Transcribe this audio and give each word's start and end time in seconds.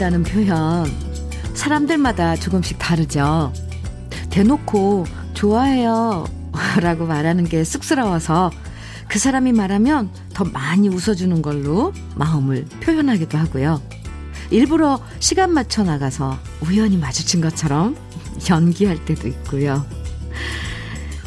좋아한다는 0.00 0.22
표현, 0.22 0.90
사람들마다 1.54 2.34
조금씩 2.36 2.78
다르죠. 2.78 3.52
대놓고 4.30 5.04
좋아해요. 5.34 6.24
라고 6.80 7.06
말하는 7.06 7.44
게 7.44 7.62
쑥스러워서 7.62 8.50
그 9.08 9.18
사람이 9.18 9.52
말하면 9.52 10.10
더 10.32 10.44
많이 10.44 10.88
웃어주는 10.88 11.42
걸로 11.42 11.92
마음을 12.16 12.64
표현하기도 12.80 13.36
하고요. 13.36 13.82
일부러 14.50 15.00
시간 15.18 15.52
맞춰 15.52 15.84
나가서 15.84 16.38
우연히 16.62 16.96
마주친 16.96 17.42
것처럼 17.42 17.94
연기할 18.48 19.04
때도 19.04 19.28
있고요. 19.28 19.84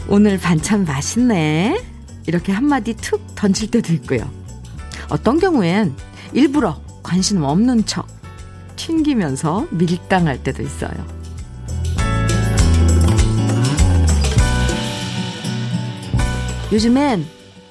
오늘 0.07 0.39
반찬 0.39 0.85
맛있네. 0.85 1.79
이렇게 2.25 2.51
한마디 2.51 2.95
툭 2.95 3.35
던질 3.35 3.69
때도 3.69 3.93
있고요. 3.93 4.29
어떤 5.09 5.39
경우엔 5.39 5.95
일부러 6.33 6.81
관심 7.03 7.43
없는 7.43 7.85
척 7.85 8.12
튕기면서 8.83 9.65
밀당할 9.71 10.43
때도 10.43 10.61
있어요. 10.61 10.91
요즘엔 16.73 17.25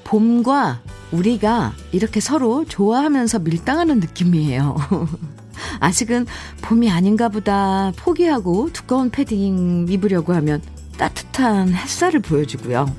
봄과 0.05 0.81
우리가 1.11 1.75
이렇게 1.91 2.21
서로 2.21 2.65
좋아하면서 2.65 3.41
밀당하는 3.41 4.01
느낌이에요. 4.01 4.77
아직은 5.81 6.27
봄이 6.63 6.91
아닌가 6.91 7.29
보다 7.29 7.93
포기하고 7.97 8.71
두꺼운 8.73 9.11
패딩 9.11 9.89
입으려고 9.91 10.33
하면 10.33 10.63
따뜻한 10.97 11.75
햇살을 11.75 12.21
보여주고요. 12.21 12.91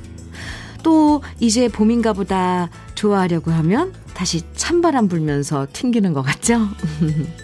또 0.83 1.23
이제 1.39 1.67
봄인가 1.67 2.13
보다 2.13 2.69
좋아하려고 2.93 3.49
하면 3.49 3.91
다시 4.13 4.43
찬바람 4.53 5.07
불면서 5.07 5.65
튕기는 5.73 6.13
것 6.13 6.21
같죠? 6.21 6.59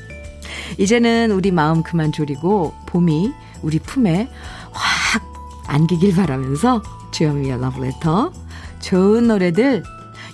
이제는 0.78 1.31
우리 1.31 1.52
마음 1.52 1.84
그만 1.84 2.12
졸이고 2.12 2.73
봄이 2.86 3.31
우리 3.62 3.80
품에 3.80 4.30
확 4.72 5.23
안기길 5.67 6.16
바라면서 6.16 6.81
주현미의 7.11 7.59
러브레터 7.59 8.31
좋은 8.80 9.28
노래들 9.28 9.84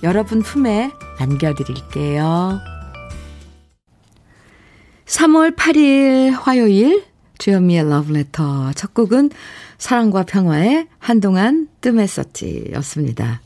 여러분 0.03 0.41
품에 0.41 0.91
안겨드릴게요. 1.17 2.59
3월 5.05 5.55
8일 5.55 6.31
화요일 6.31 7.03
주현미의 7.37 7.89
러브레터 7.89 8.73
첫 8.73 8.93
곡은 8.93 9.31
사랑과 9.77 10.23
평화의 10.23 10.87
한동안 10.99 11.67
뜸했었지 11.81 12.71
였습니다. 12.73 13.41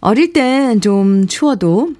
어릴 0.00 0.32
땐 0.32 0.80
좀 0.80 1.26
추워도 1.26 1.94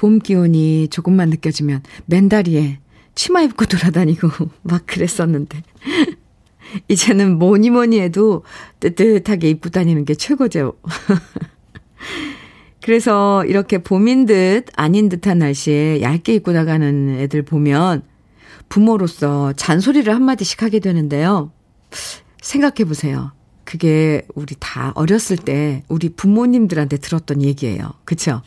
봄 0.00 0.18
기운이 0.18 0.88
조금만 0.88 1.28
느껴지면 1.28 1.82
맨다리에 2.06 2.78
치마 3.14 3.42
입고 3.42 3.66
돌아다니고 3.66 4.30
막 4.62 4.86
그랬었는데 4.86 5.62
이제는 6.88 7.38
뭐니 7.38 7.68
뭐니 7.68 8.00
해도 8.00 8.42
뜨뜻하게 8.80 9.50
입고 9.50 9.68
다니는 9.68 10.06
게 10.06 10.14
최고죠. 10.14 10.72
그래서 12.80 13.44
이렇게 13.44 13.76
봄인 13.76 14.24
듯 14.24 14.68
아닌 14.74 15.10
듯한 15.10 15.40
날씨에 15.40 16.00
얇게 16.00 16.36
입고 16.36 16.52
나가는 16.52 17.18
애들 17.18 17.42
보면 17.42 18.02
부모로서 18.70 19.52
잔소리를 19.52 20.14
한마디씩 20.14 20.62
하게 20.62 20.78
되는데요. 20.78 21.52
생각해 22.40 22.86
보세요. 22.86 23.32
그게 23.64 24.26
우리 24.34 24.54
다 24.58 24.92
어렸을 24.94 25.36
때 25.36 25.82
우리 25.88 26.08
부모님들한테 26.08 26.96
들었던 26.96 27.42
얘기예요. 27.42 27.92
그쵸? 28.06 28.40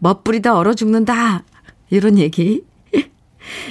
멋부리다 0.00 0.56
얼어 0.56 0.74
죽는다. 0.74 1.44
이런 1.90 2.18
얘기. 2.18 2.64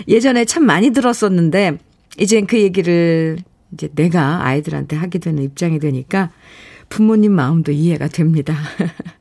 예전에 0.07 0.45
참 0.45 0.65
많이 0.65 0.91
들었었는데, 0.91 1.77
이젠 2.17 2.47
그 2.47 2.59
얘기를 2.59 3.37
이제 3.73 3.89
내가 3.93 4.45
아이들한테 4.45 4.95
하게 4.95 5.19
되는 5.19 5.43
입장이 5.43 5.79
되니까 5.79 6.31
부모님 6.89 7.33
마음도 7.33 7.71
이해가 7.71 8.07
됩니다. 8.07 8.55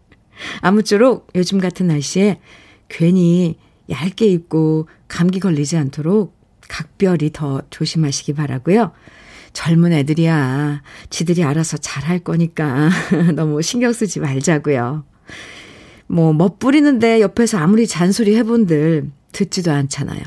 아무쪼록 0.60 1.28
요즘 1.34 1.58
같은 1.58 1.86
날씨에 1.86 2.40
괜히 2.88 3.56
얇게 3.90 4.26
입고 4.26 4.88
감기 5.08 5.40
걸리지 5.40 5.76
않도록 5.76 6.36
각별히 6.68 7.30
더 7.32 7.62
조심하시기 7.70 8.34
바라고요. 8.34 8.92
젊은 9.52 9.92
애들이야. 9.92 10.82
지들이 11.10 11.44
알아서 11.44 11.76
잘할 11.76 12.20
거니까 12.20 12.90
너무 13.34 13.62
신경 13.62 13.92
쓰지 13.92 14.20
말자고요. 14.20 15.04
뭐 16.14 16.32
멋부리는데 16.32 17.20
옆에서 17.20 17.58
아무리 17.58 17.88
잔소리 17.88 18.36
해본들 18.36 19.10
듣지도 19.32 19.72
않잖아요. 19.72 20.22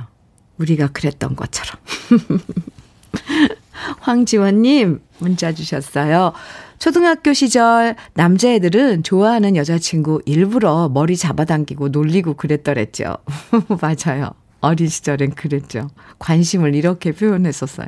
우리가 0.57 0.87
그랬던 0.87 1.37
것처럼. 1.37 1.81
황지원님 4.01 4.99
문자 5.19 5.53
주셨어요. 5.53 6.33
초등학교 6.77 7.31
시절 7.31 7.95
남자애들은 8.15 9.03
좋아하는 9.03 9.55
여자친구 9.55 10.21
일부러 10.25 10.89
머리 10.89 11.15
잡아당기고 11.15 11.87
놀리고 11.87 12.33
그랬더랬죠. 12.33 13.15
맞아요. 13.81 14.31
어린 14.59 14.89
시절엔 14.89 15.35
그랬죠. 15.35 15.89
관심을 16.19 16.75
이렇게 16.75 17.13
표현했었어요. 17.13 17.87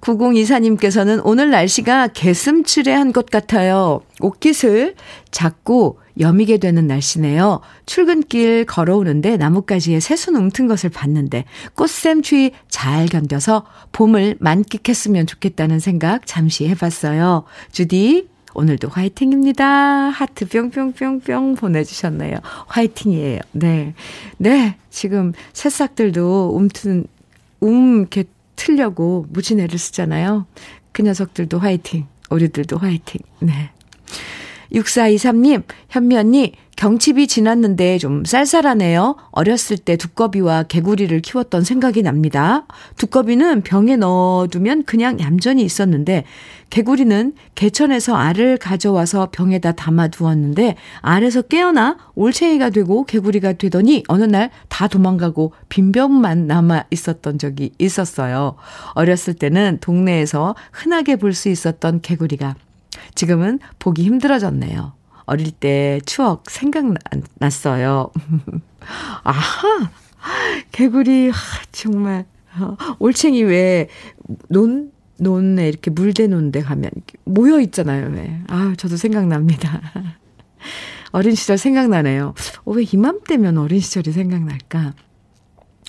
9024님께서는 0.00 1.20
오늘 1.24 1.50
날씨가 1.50 2.08
개슴츠레한 2.08 3.12
것 3.12 3.26
같아요. 3.26 4.00
옷깃을 4.20 4.94
자꾸 5.30 5.96
여미게 6.20 6.58
되는 6.58 6.86
날씨네요. 6.86 7.60
출근길 7.86 8.64
걸어오는데 8.64 9.36
나뭇가지에 9.36 10.00
새순 10.00 10.36
움튼 10.36 10.66
것을 10.66 10.90
봤는데 10.90 11.44
꽃샘 11.74 12.22
추위 12.22 12.52
잘 12.68 13.06
견뎌서 13.06 13.64
봄을 13.92 14.36
만끽했으면 14.40 15.26
좋겠다는 15.26 15.78
생각 15.78 16.26
잠시 16.26 16.68
해봤어요. 16.68 17.44
주디, 17.70 18.28
오늘도 18.54 18.88
화이팅입니다. 18.88 19.66
하트 19.66 20.48
뿅뿅뿅뿅 20.48 21.54
보내주셨네요. 21.54 22.38
화이팅이에요. 22.66 23.40
네. 23.52 23.94
네. 24.38 24.76
지금 24.90 25.32
새싹들도 25.52 26.50
움튼, 26.56 27.06
움, 27.60 28.00
이렇게 28.00 28.24
틀려고 28.58 29.24
무진 29.30 29.60
애를 29.60 29.78
쓰잖아요. 29.78 30.46
그 30.92 31.02
녀석들도 31.02 31.58
화이팅. 31.58 32.06
우리들도 32.28 32.76
화이팅. 32.76 33.20
네. 33.40 33.70
6423님, 34.72 35.62
현미 35.88 36.16
언니, 36.16 36.52
경칩이 36.78 37.26
지났는데 37.26 37.98
좀 37.98 38.24
쌀쌀하네요. 38.24 39.16
어렸을 39.32 39.78
때 39.78 39.96
두꺼비와 39.96 40.62
개구리를 40.62 41.20
키웠던 41.22 41.64
생각이 41.64 42.02
납니다. 42.02 42.68
두꺼비는 42.96 43.62
병에 43.62 43.96
넣어두면 43.96 44.84
그냥 44.84 45.18
얌전히 45.18 45.64
있었는데, 45.64 46.22
개구리는 46.70 47.32
개천에서 47.56 48.14
알을 48.14 48.58
가져와서 48.58 49.30
병에다 49.32 49.72
담아두었는데, 49.72 50.76
알에서 51.00 51.42
깨어나 51.42 51.96
올챙이가 52.14 52.70
되고 52.70 53.04
개구리가 53.04 53.54
되더니 53.54 54.04
어느 54.06 54.24
날 54.24 54.50
다 54.68 54.86
도망가고 54.86 55.52
빈병만 55.70 56.46
남아 56.46 56.84
있었던 56.92 57.38
적이 57.38 57.72
있었어요. 57.78 58.54
어렸을 58.94 59.34
때는 59.34 59.78
동네에서 59.80 60.54
흔하게 60.70 61.16
볼 61.16 61.34
수 61.34 61.48
있었던 61.48 62.00
개구리가 62.02 62.54
지금은 63.16 63.58
보기 63.80 64.04
힘들어졌네요. 64.04 64.97
어릴 65.28 65.50
때 65.50 66.00
추억 66.06 66.50
생각났어요. 66.50 68.10
아하! 69.22 69.90
개구리, 70.72 71.30
정말. 71.70 72.24
어, 72.58 72.76
올챙이 72.98 73.42
왜, 73.42 73.88
논, 74.48 74.90
논에 75.18 75.68
이렇게 75.68 75.90
물대놓은 75.90 76.50
데 76.50 76.62
가면 76.62 76.90
모여 77.24 77.60
있잖아요, 77.60 78.10
왜. 78.14 78.40
아 78.48 78.72
저도 78.78 78.96
생각납니다. 78.96 79.82
어린 81.12 81.34
시절 81.34 81.58
생각나네요. 81.58 82.34
어, 82.64 82.72
왜 82.72 82.84
이맘때면 82.90 83.58
어린 83.58 83.80
시절이 83.80 84.12
생각날까? 84.12 84.94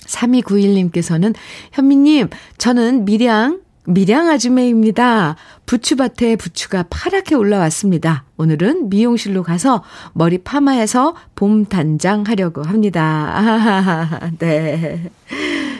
3291님께서는 0.04 1.34
현미님, 1.72 2.28
저는 2.58 3.06
밀양 3.06 3.60
밀양 3.86 4.28
아주매입니다. 4.28 5.36
부추밭에 5.66 6.36
부추가 6.36 6.84
파랗게 6.90 7.34
올라왔습니다. 7.34 8.24
오늘은 8.36 8.90
미용실로 8.90 9.42
가서 9.42 9.82
머리 10.12 10.38
파마해서 10.38 11.16
봄 11.34 11.64
단장 11.64 12.22
하려고 12.24 12.62
합니다. 12.62 13.32
아, 13.34 14.30
네. 14.38 15.10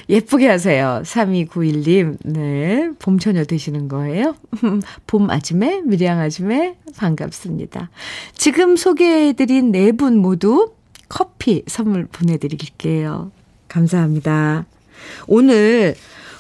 예쁘게 0.09 0.49
하세요. 0.49 1.03
3291님. 1.05 2.17
네. 2.25 2.89
봄처녀 2.99 3.45
되시는 3.45 3.89
거예요? 3.89 4.35
봄 5.07 5.31
아줌매, 5.31 5.83
밀양 5.83 6.19
아줌매, 6.19 6.77
반갑습니다. 6.97 7.91
지금 8.35 8.77
소개해드린 8.77 9.71
네 9.73 9.93
분 9.93 10.17
모두 10.19 10.73
커피 11.09 11.65
선물 11.67 12.07
보내드릴게요. 12.07 13.31
감사합니다. 13.69 14.65
오늘 15.27 15.95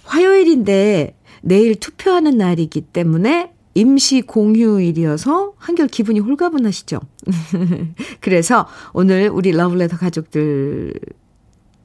화요일인데 0.04 1.14
내일 1.42 1.74
투표하는 1.74 2.38
날이기 2.38 2.82
때문에 2.82 3.52
임시 3.74 4.22
공휴일이어서 4.22 5.52
한결 5.56 5.86
기분이 5.86 6.20
홀가분하시죠? 6.20 7.00
그래서 8.20 8.66
오늘 8.92 9.28
우리 9.28 9.52
러블레터 9.52 9.96
가족들 9.96 10.94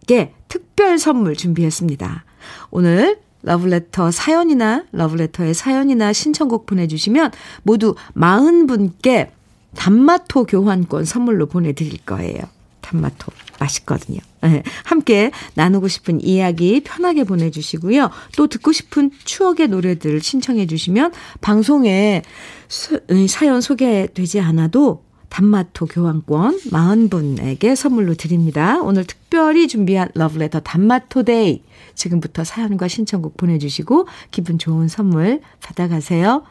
분께 0.06 0.34
특별 0.48 0.98
선물 0.98 1.36
준비했습니다. 1.36 2.24
오늘 2.72 3.20
러브레터 3.42 4.12
사연이나 4.12 4.86
러브레터의 4.92 5.54
사연이나 5.54 6.14
신청곡 6.14 6.66
보내주시면 6.66 7.32
모두 7.64 7.96
40분께 8.16 9.30
단마토 9.76 10.46
교환권 10.46 11.06
선물로 11.06 11.48
보내드릴 11.48 12.00
거예요. 12.06 12.44
단마토 12.82 13.32
맛있거든요. 13.60 14.20
네, 14.42 14.64
함께 14.84 15.32
나누고 15.56 15.88
싶은 15.88 16.22
이야기 16.22 16.82
편하게 16.82 17.24
보내주시고요. 17.24 18.10
또 18.38 18.48
듣고 18.48 18.72
싶은 18.72 19.12
추억의 19.24 19.70
노래들 19.70 20.22
신청해 20.22 20.68
주시면 20.68 21.12
방송에 21.42 22.22
수, 22.68 23.02
사연 23.28 23.62
소개되지 23.62 24.40
않아도 24.42 25.04
단마토 25.30 25.88
교환권 25.88 26.60
40분에게 26.70 27.76
선물로 27.76 28.14
드립니다. 28.14 28.80
오늘 28.82 29.04
특별히 29.04 29.68
준비한 29.68 30.10
러브레터 30.14 30.62
단마토 30.62 31.24
데이. 31.24 31.62
지금부터 31.94 32.46
사연과 32.46 32.88
신청곡 32.88 33.36
보내주시고 33.36 34.08
기분 34.32 34.58
좋은 34.58 34.88
선물 34.88 35.42
받아가세요. 35.62 36.44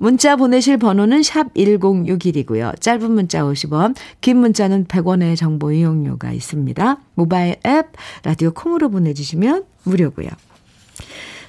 문자 0.00 0.34
보내실 0.34 0.78
번호는 0.78 1.22
샵 1.22 1.52
1061이고요. 1.52 2.80
짧은 2.80 3.10
문자 3.10 3.42
50원, 3.42 3.94
긴 4.22 4.38
문자는 4.38 4.86
100원의 4.86 5.36
정보 5.36 5.72
이용료가 5.72 6.32
있습니다. 6.32 6.96
모바일 7.14 7.56
앱, 7.66 7.88
라디오 8.22 8.50
콩으로 8.50 8.88
보내주시면 8.88 9.64
무료고요. 9.84 10.28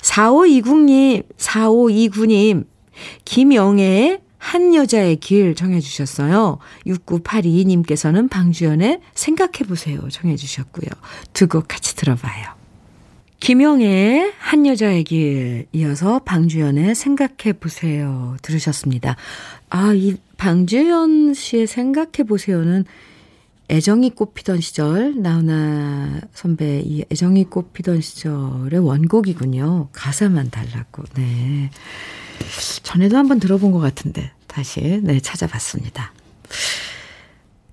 4529님, 0.01 1.23
4529님, 1.37 2.65
김영애의 3.23 4.19
한 4.37 4.75
여자의 4.75 5.15
길 5.15 5.55
정해주셨어요. 5.55 6.57
6982님께서는 6.87 8.29
방주연의 8.29 8.99
생각해보세요 9.13 10.09
정해주셨고요. 10.09 10.89
두 11.31 11.47
곡 11.47 11.69
같이 11.69 11.95
들어봐요. 11.95 12.60
김영애의 13.41 14.33
한 14.37 14.67
여자의 14.67 15.03
길 15.03 15.65
이어서 15.73 16.19
방주연의 16.19 16.93
생각해 16.93 17.53
보세요 17.59 18.37
들으셨습니다. 18.43 19.15
아, 19.71 19.93
이 19.93 20.15
방주연 20.37 21.33
씨의 21.33 21.65
생각해 21.65 22.27
보세요는 22.27 22.85
애정이 23.69 24.11
꽃피던 24.11 24.61
시절, 24.61 25.19
나훈아 25.19 26.21
선배 26.33 26.81
이 26.85 27.03
애정이 27.11 27.45
꽃피던 27.45 28.01
시절의 28.01 28.79
원곡이군요. 28.79 29.87
가사만 29.91 30.51
달랐고, 30.51 31.03
네. 31.15 31.71
전에도 32.83 33.17
한번 33.17 33.39
들어본 33.39 33.71
것 33.71 33.79
같은데 33.79 34.31
다시 34.45 34.99
네 35.01 35.19
찾아봤습니다. 35.19 36.13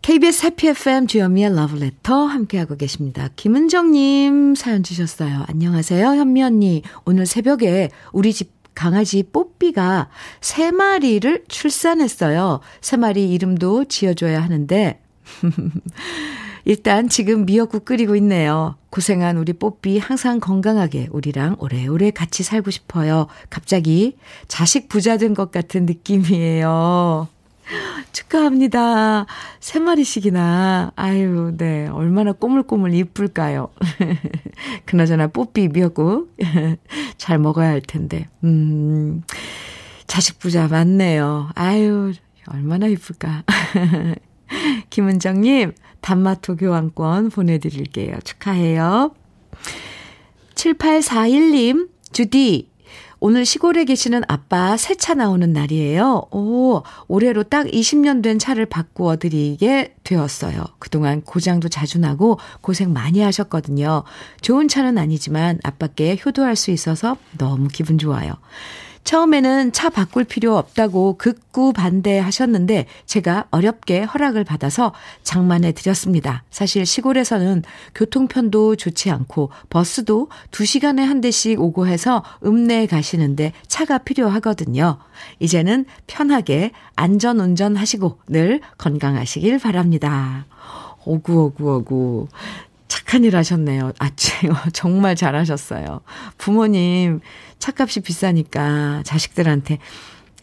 KBS 0.08 0.46
해피 0.46 0.68
FM 0.68 1.06
주현미의 1.06 1.54
러브레터 1.54 2.24
함께하고 2.24 2.78
계십니다. 2.78 3.28
김은정님 3.36 4.54
사연 4.54 4.82
주셨어요. 4.82 5.44
안녕하세요 5.48 6.06
현미 6.06 6.42
언니. 6.42 6.82
오늘 7.04 7.26
새벽에 7.26 7.90
우리 8.14 8.32
집 8.32 8.50
강아지 8.74 9.22
뽀삐가 9.22 10.08
세 10.40 10.70
마리를 10.70 11.44
출산했어요. 11.48 12.60
세 12.80 12.96
마리 12.96 13.30
이름도 13.34 13.84
지어줘야 13.84 14.42
하는데 14.42 14.98
일단 16.64 17.10
지금 17.10 17.44
미역국 17.44 17.84
끓이고 17.84 18.16
있네요. 18.16 18.76
고생한 18.88 19.36
우리 19.36 19.52
뽀삐 19.52 19.98
항상 19.98 20.40
건강하게 20.40 21.08
우리랑 21.10 21.56
오래오래 21.58 22.12
같이 22.12 22.42
살고 22.42 22.70
싶어요. 22.70 23.26
갑자기 23.50 24.16
자식 24.48 24.88
부자 24.88 25.18
된 25.18 25.34
것 25.34 25.50
같은 25.50 25.84
느낌이에요. 25.84 27.28
축하합니다. 28.12 29.26
세 29.60 29.78
마리씩이나. 29.78 30.92
아유, 30.96 31.52
네. 31.56 31.86
얼마나 31.88 32.32
꼬물꼬물 32.32 32.94
이쁠까요? 32.94 33.68
그나저나 34.86 35.28
뽀삐 35.28 35.68
미역국 35.68 36.34
잘 37.18 37.38
먹어야 37.38 37.68
할 37.68 37.80
텐데. 37.80 38.28
음, 38.44 39.22
자식 40.06 40.38
부자 40.38 40.68
맞네요. 40.68 41.50
아유, 41.54 42.12
얼마나 42.46 42.86
이쁠까. 42.86 43.44
김은정님, 44.90 45.72
단마토 46.00 46.56
교환권 46.56 47.30
보내드릴게요. 47.30 48.18
축하해요. 48.24 49.14
7841님, 50.54 51.90
주디, 52.12 52.70
오늘 53.20 53.44
시골에 53.44 53.84
계시는 53.84 54.22
아빠 54.28 54.76
새 54.76 54.94
차 54.94 55.14
나오는 55.14 55.52
날이에요. 55.52 56.26
오, 56.30 56.82
올해로 57.08 57.42
딱 57.44 57.66
20년 57.66 58.22
된 58.22 58.38
차를 58.38 58.66
바꾸어 58.66 59.16
드리게 59.16 59.94
되었어요. 60.04 60.64
그동안 60.78 61.22
고장도 61.22 61.68
자주 61.68 61.98
나고 61.98 62.38
고생 62.60 62.92
많이 62.92 63.20
하셨거든요. 63.20 64.04
좋은 64.40 64.68
차는 64.68 64.98
아니지만 64.98 65.58
아빠께 65.64 66.18
효도할 66.24 66.56
수 66.56 66.70
있어서 66.70 67.16
너무 67.38 67.68
기분 67.68 67.98
좋아요. 67.98 68.34
처음에는 69.08 69.72
차 69.72 69.88
바꿀 69.88 70.24
필요 70.24 70.58
없다고 70.58 71.16
극구 71.16 71.72
반대하셨는데 71.72 72.84
제가 73.06 73.46
어렵게 73.50 74.02
허락을 74.02 74.44
받아서 74.44 74.92
장만해 75.22 75.72
드렸습니다. 75.72 76.42
사실 76.50 76.84
시골에서는 76.84 77.62
교통편도 77.94 78.76
좋지 78.76 79.10
않고 79.10 79.48
버스도 79.70 80.28
2시간에 80.50 80.98
한 80.98 81.22
대씩 81.22 81.58
오고 81.58 81.86
해서 81.86 82.22
읍내에 82.44 82.84
가시는데 82.84 83.54
차가 83.66 83.96
필요하거든요. 83.96 84.98
이제는 85.38 85.86
편하게 86.06 86.72
안전 86.94 87.40
운전하시고 87.40 88.18
늘 88.28 88.60
건강하시길 88.76 89.58
바랍니다. 89.58 90.44
오구오구오구. 91.06 92.28
착한 92.88 93.24
일 93.24 93.36
하셨네요. 93.36 93.92
아, 93.98 94.10
정말 94.72 95.14
잘하셨어요. 95.14 96.00
부모님 96.38 97.20
차값이 97.58 98.00
비싸니까 98.00 99.02
자식들한테 99.04 99.78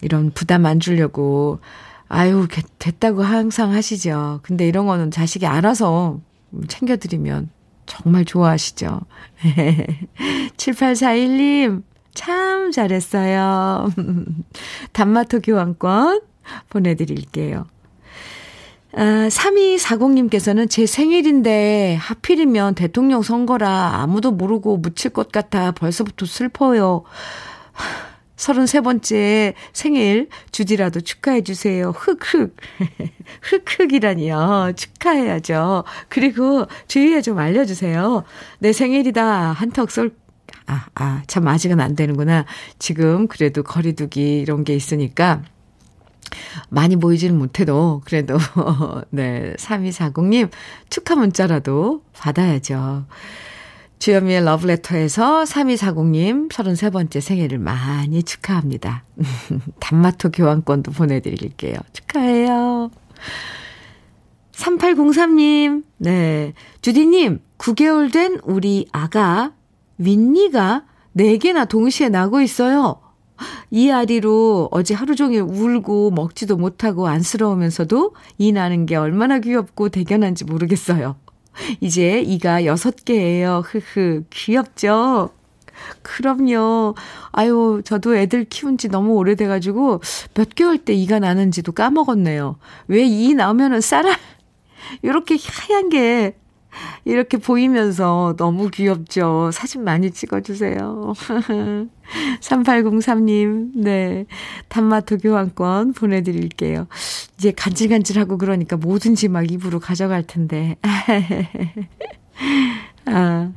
이런 0.00 0.30
부담 0.30 0.66
안 0.66 0.80
주려고 0.80 1.60
아유, 2.08 2.46
됐다고 2.78 3.22
항상 3.22 3.72
하시죠. 3.72 4.40
근데 4.42 4.66
이런 4.66 4.86
거는 4.86 5.10
자식이 5.10 5.46
알아서 5.46 6.20
챙겨드리면 6.68 7.50
정말 7.86 8.24
좋아하시죠. 8.24 9.00
7841님, 10.56 11.82
참 12.14 12.70
잘했어요. 12.70 13.90
단마토 14.92 15.40
교환권 15.40 16.20
보내드릴게요. 16.68 17.66
아, 18.98 19.28
3240님께서는 19.28 20.70
제 20.70 20.86
생일인데 20.86 21.96
하필이면 22.00 22.74
대통령 22.74 23.20
선거라 23.20 24.00
아무도 24.00 24.32
모르고 24.32 24.78
묻힐 24.78 25.12
것 25.12 25.30
같아 25.30 25.70
벌써부터 25.72 26.24
슬퍼요. 26.24 27.04
33번째 28.36 29.52
생일 29.74 30.28
주디라도 30.50 31.02
축하해 31.02 31.42
주세요. 31.42 31.90
흑흑. 31.90 32.56
흑흑이라니요. 33.42 34.72
축하해야죠. 34.76 35.84
그리고 36.08 36.66
주위에 36.88 37.20
좀 37.20 37.38
알려주세요. 37.38 38.24
내 38.60 38.72
생일이다. 38.72 39.52
한턱 39.52 39.90
쏠, 39.90 40.14
아, 40.66 40.86
아, 40.94 41.22
참 41.26 41.46
아직은 41.48 41.80
안 41.80 41.96
되는구나. 41.96 42.46
지금 42.78 43.28
그래도 43.28 43.62
거리두기 43.62 44.38
이런 44.38 44.64
게 44.64 44.74
있으니까 44.74 45.42
많이 46.68 46.96
보이지는 46.96 47.36
못해도 47.38 48.02
그래도 48.04 48.36
네 49.10 49.54
3240님 49.58 50.50
축하 50.88 51.16
문자라도 51.16 52.02
받아야죠. 52.12 53.06
주현미의 53.98 54.44
러브레터에서 54.44 55.44
3240님 55.44 56.50
33번째 56.50 57.20
생일을 57.20 57.58
많이 57.58 58.22
축하합니다. 58.22 59.04
단마토 59.80 60.30
교환권도 60.32 60.92
보내드릴게요. 60.92 61.76
축하해요. 61.92 62.90
3803님, 64.52 65.84
네. 65.98 66.54
주디님, 66.80 67.40
9개월 67.58 68.12
된 68.12 68.38
우리 68.42 68.88
아가, 68.90 69.52
윈니가 69.98 70.84
4개나 71.16 71.68
동시에 71.68 72.08
나고 72.08 72.40
있어요. 72.40 73.00
이 73.70 73.90
아리로 73.90 74.68
어제 74.70 74.94
하루 74.94 75.14
종일 75.16 75.42
울고 75.42 76.10
먹지도 76.12 76.56
못하고 76.56 77.08
안쓰러우면서도 77.08 78.14
이 78.38 78.52
나는 78.52 78.86
게 78.86 78.96
얼마나 78.96 79.38
귀엽고 79.38 79.88
대견한지 79.90 80.44
모르겠어요. 80.44 81.16
이제 81.80 82.20
이가 82.20 82.64
여섯 82.64 83.04
개예요. 83.04 83.62
흐흐. 83.64 84.24
귀엽죠? 84.30 85.30
그럼요. 86.02 86.94
아유, 87.32 87.82
저도 87.84 88.16
애들 88.16 88.44
키운 88.44 88.78
지 88.78 88.88
너무 88.88 89.14
오래돼가지고 89.14 90.00
몇 90.34 90.54
개월 90.54 90.78
때 90.78 90.94
이가 90.94 91.18
나는지도 91.18 91.72
까먹었네요. 91.72 92.56
왜 92.88 93.04
이 93.06 93.34
나오면은 93.34 93.80
쌀알, 93.80 94.16
이렇게 95.02 95.36
하얀 95.38 95.88
게 95.88 96.34
이렇게 97.06 97.36
보이면서 97.36 98.34
너무 98.36 98.68
귀엽죠. 98.68 99.50
사진 99.52 99.84
많이 99.84 100.10
찍어주세요. 100.10 101.14
3803님, 102.40 103.70
네. 103.76 104.26
단마토 104.68 105.18
교환권 105.18 105.92
보내드릴게요. 105.92 106.88
이제 107.38 107.52
간질간질하고 107.52 108.38
그러니까 108.38 108.76
뭐든지 108.76 109.28
막 109.28 109.48
입으로 109.48 109.78
가져갈 109.78 110.24
텐데. 110.24 110.74
아, 113.06 113.52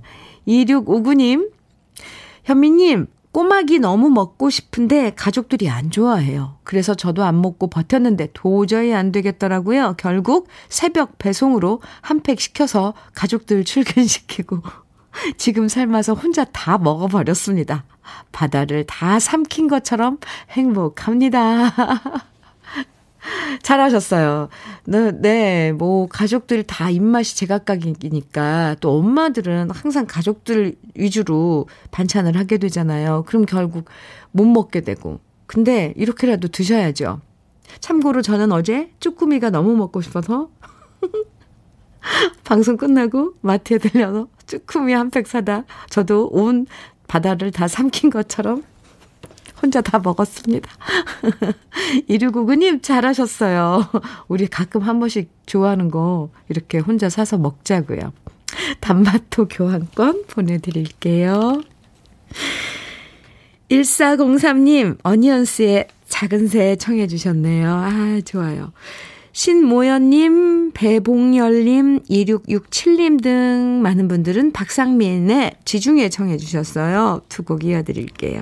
2659님, 0.47 1.49
현미님, 2.43 3.07
꼬막이 3.31 3.79
너무 3.79 4.09
먹고 4.09 4.49
싶은데 4.49 5.11
가족들이 5.15 5.69
안 5.69 5.91
좋아해요. 5.91 6.57
그래서 6.63 6.95
저도 6.95 7.23
안 7.23 7.41
먹고 7.41 7.67
버텼는데 7.69 8.29
도저히 8.33 8.93
안 8.93 9.11
되겠더라고요. 9.11 9.95
결국 9.97 10.47
새벽 10.67 11.17
배송으로 11.19 11.81
한 12.01 12.21
팩 12.23 12.39
시켜서 12.41 12.93
가족들 13.13 13.63
출근시키고 13.63 14.61
지금 15.37 15.67
삶아서 15.67 16.13
혼자 16.13 16.43
다 16.43 16.77
먹어버렸습니다. 16.77 17.85
바다를 18.31 18.85
다 18.85 19.19
삼킨 19.19 19.67
것처럼 19.67 20.17
행복합니다. 20.51 21.73
잘하셨어요. 23.63 24.49
네, 24.85 25.11
네, 25.11 25.71
뭐, 25.71 26.07
가족들 26.07 26.63
다 26.63 26.89
입맛이 26.89 27.35
제각각이니까 27.37 28.75
또 28.79 28.97
엄마들은 28.97 29.71
항상 29.71 30.05
가족들 30.07 30.75
위주로 30.95 31.67
반찬을 31.91 32.37
하게 32.37 32.57
되잖아요. 32.57 33.23
그럼 33.27 33.45
결국 33.45 33.85
못 34.31 34.45
먹게 34.45 34.81
되고. 34.81 35.19
근데 35.47 35.93
이렇게라도 35.95 36.47
드셔야죠. 36.47 37.21
참고로 37.79 38.21
저는 38.21 38.51
어제 38.51 38.91
쭈꾸미가 38.99 39.51
너무 39.51 39.75
먹고 39.75 40.01
싶어서 40.01 40.49
방송 42.43 42.77
끝나고 42.77 43.33
마트에 43.41 43.77
들려서 43.77 44.27
쭈꾸미 44.47 44.93
한 44.93 45.11
팩 45.11 45.27
사다 45.27 45.65
저도 45.89 46.29
온 46.31 46.65
바다를 47.07 47.51
다 47.51 47.67
삼킨 47.67 48.09
것처럼 48.09 48.63
혼자 49.61 49.81
다 49.81 49.99
먹었습니다. 49.99 50.69
1699님 52.09 52.81
잘하셨어요. 52.81 53.89
우리 54.27 54.47
가끔 54.47 54.81
한 54.81 54.99
번씩 54.99 55.29
좋아하는 55.45 55.89
거 55.91 56.29
이렇게 56.49 56.77
혼자 56.79 57.09
사서 57.09 57.37
먹자고요. 57.37 58.13
단마토 58.79 59.47
교환권 59.49 60.25
보내드릴게요. 60.27 61.61
1403님, 63.69 64.97
어니언스의 65.03 65.87
작은 66.07 66.47
새 66.47 66.75
청해 66.75 67.07
주셨네요. 67.07 67.69
아, 67.71 68.19
좋아요. 68.25 68.71
신모연님, 69.31 70.71
배봉열님, 70.73 71.99
2667님 72.09 73.21
등 73.21 73.81
많은 73.83 74.07
분들은 74.07 74.51
박상민의 74.51 75.57
지중해 75.65 76.09
청해 76.09 76.37
주셨어요. 76.37 77.21
두 77.29 77.43
곡 77.43 77.63
이어드릴게요. 77.63 78.41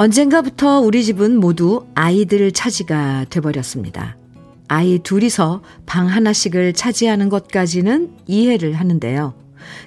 언젠가부터 0.00 0.78
우리 0.78 1.02
집은 1.02 1.40
모두 1.40 1.84
아이들 1.96 2.52
차지가 2.52 3.26
돼버렸습니다. 3.30 4.16
아이 4.68 5.00
둘이서 5.00 5.60
방 5.86 6.06
하나씩을 6.06 6.72
차지하는 6.72 7.28
것까지는 7.28 8.12
이해를 8.28 8.74
하는데요. 8.74 9.34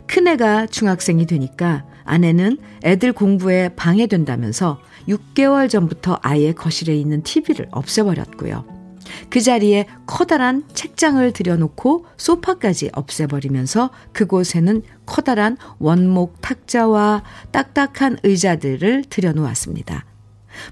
큰애가 0.08 0.68
중학생이 0.68 1.25
되니까 1.27 1.86
아내는 2.03 2.58
애들 2.84 3.13
공부에 3.13 3.70
방해된다면서 3.70 4.82
6개월 5.08 5.70
전부터 5.70 6.20
아예 6.22 6.51
거실에 6.51 6.94
있는 6.94 7.24
TV를 7.24 7.70
없애버렸고요. 7.72 8.80
그 9.30 9.41
자리에 9.41 9.88
커다란 10.06 10.63
책장을 10.74 11.32
들여놓고 11.32 12.06
소파까지 12.18 12.89
없애버리면서 12.94 13.89
그곳에는 14.13 14.84
커다란 15.06 15.58
원목 15.80 16.41
탁자와 16.41 17.24
딱딱한 17.51 18.18
의자들을 18.24 19.06
들여놓았습니다. 19.10 20.06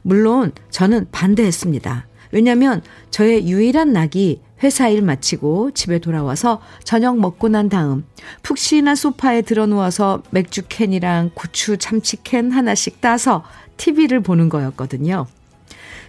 물론 0.01 0.51
저는 0.69 1.07
반대했습니다. 1.11 2.07
왜냐면 2.31 2.81
저의 3.09 3.47
유일한 3.47 3.91
낙이 3.93 4.41
회사 4.61 4.89
일 4.89 5.01
마치고 5.01 5.71
집에 5.71 5.99
돌아와서 5.99 6.61
저녁 6.83 7.17
먹고 7.17 7.47
난 7.47 7.69
다음 7.69 8.05
푹신한 8.43 8.95
소파에 8.95 9.41
들어 9.41 9.65
누워서 9.65 10.21
맥주 10.31 10.63
캔이랑 10.67 11.31
고추 11.33 11.77
참치 11.77 12.21
캔 12.23 12.51
하나씩 12.51 13.01
따서 13.01 13.43
TV를 13.77 14.21
보는 14.21 14.49
거였거든요. 14.49 15.27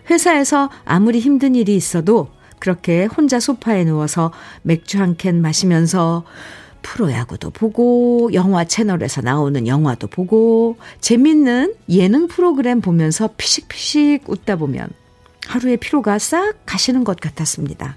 회사에서 0.09 0.71
아무리 0.85 1.21
힘든 1.21 1.55
일이 1.55 1.77
있어도 1.77 2.29
그렇게 2.59 3.05
혼자 3.07 3.41
소파에 3.41 3.85
누워서 3.85 4.33
맥주 4.63 4.99
한 4.99 5.17
캔 5.17 5.41
마시면서 5.43 6.25
프로야구도 6.83 7.51
보고 7.51 8.31
영화 8.33 8.65
채널에서 8.65 9.21
나오는 9.21 9.67
영화도 9.67 10.07
보고 10.07 10.77
재밌는 11.01 11.75
예능 11.91 12.27
프로그램 12.29 12.81
보면서 12.81 13.29
피식피식 13.37 14.29
웃다 14.29 14.57
보면 14.57 14.89
하루의 15.47 15.77
피로가 15.79 16.19
싹 16.19 16.55
가시는 16.65 17.05
것 17.05 17.21
같았습니다. 17.21 17.97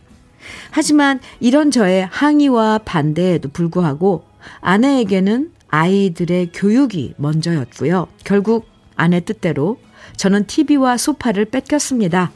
하지만 0.72 1.20
이런 1.40 1.72
저의 1.72 2.08
항의와 2.12 2.80
반대에도 2.80 3.50
불구하고 3.50 4.26
아내에게는 4.60 5.52
아이들의 5.70 6.52
교육이 6.54 7.14
먼저였고요. 7.18 8.08
결국 8.26 8.68
아내 8.96 9.22
뜻대로 9.22 9.78
저는 10.18 10.46
TV와 10.48 10.98
소파를 10.98 11.46
뺏겼습니다. 11.46 12.32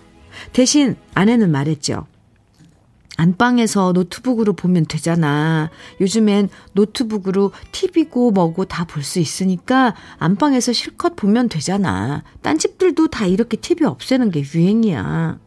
대신 0.54 0.96
아내는 1.14 1.52
말했죠. 1.52 2.06
안방에서 3.20 3.94
노트북으로 3.94 4.54
보면 4.54 4.86
되잖아. 4.86 5.72
요즘엔 6.00 6.50
노트북으로 6.74 7.52
TV고 7.72 8.30
뭐고 8.32 8.66
다 8.66 8.86
볼 8.86 9.02
수 9.04 9.20
있으니까 9.20 9.96
안방에서 10.20 10.72
실컷 10.72 11.16
보면 11.16 11.50
되잖아. 11.50 12.24
딴 12.44 12.60
집들도 12.60 13.08
다 13.08 13.26
이렇게 13.26 13.58
TV 13.58 13.88
없애는 13.88 14.30
게 14.30 14.44
유행이야. 14.54 15.40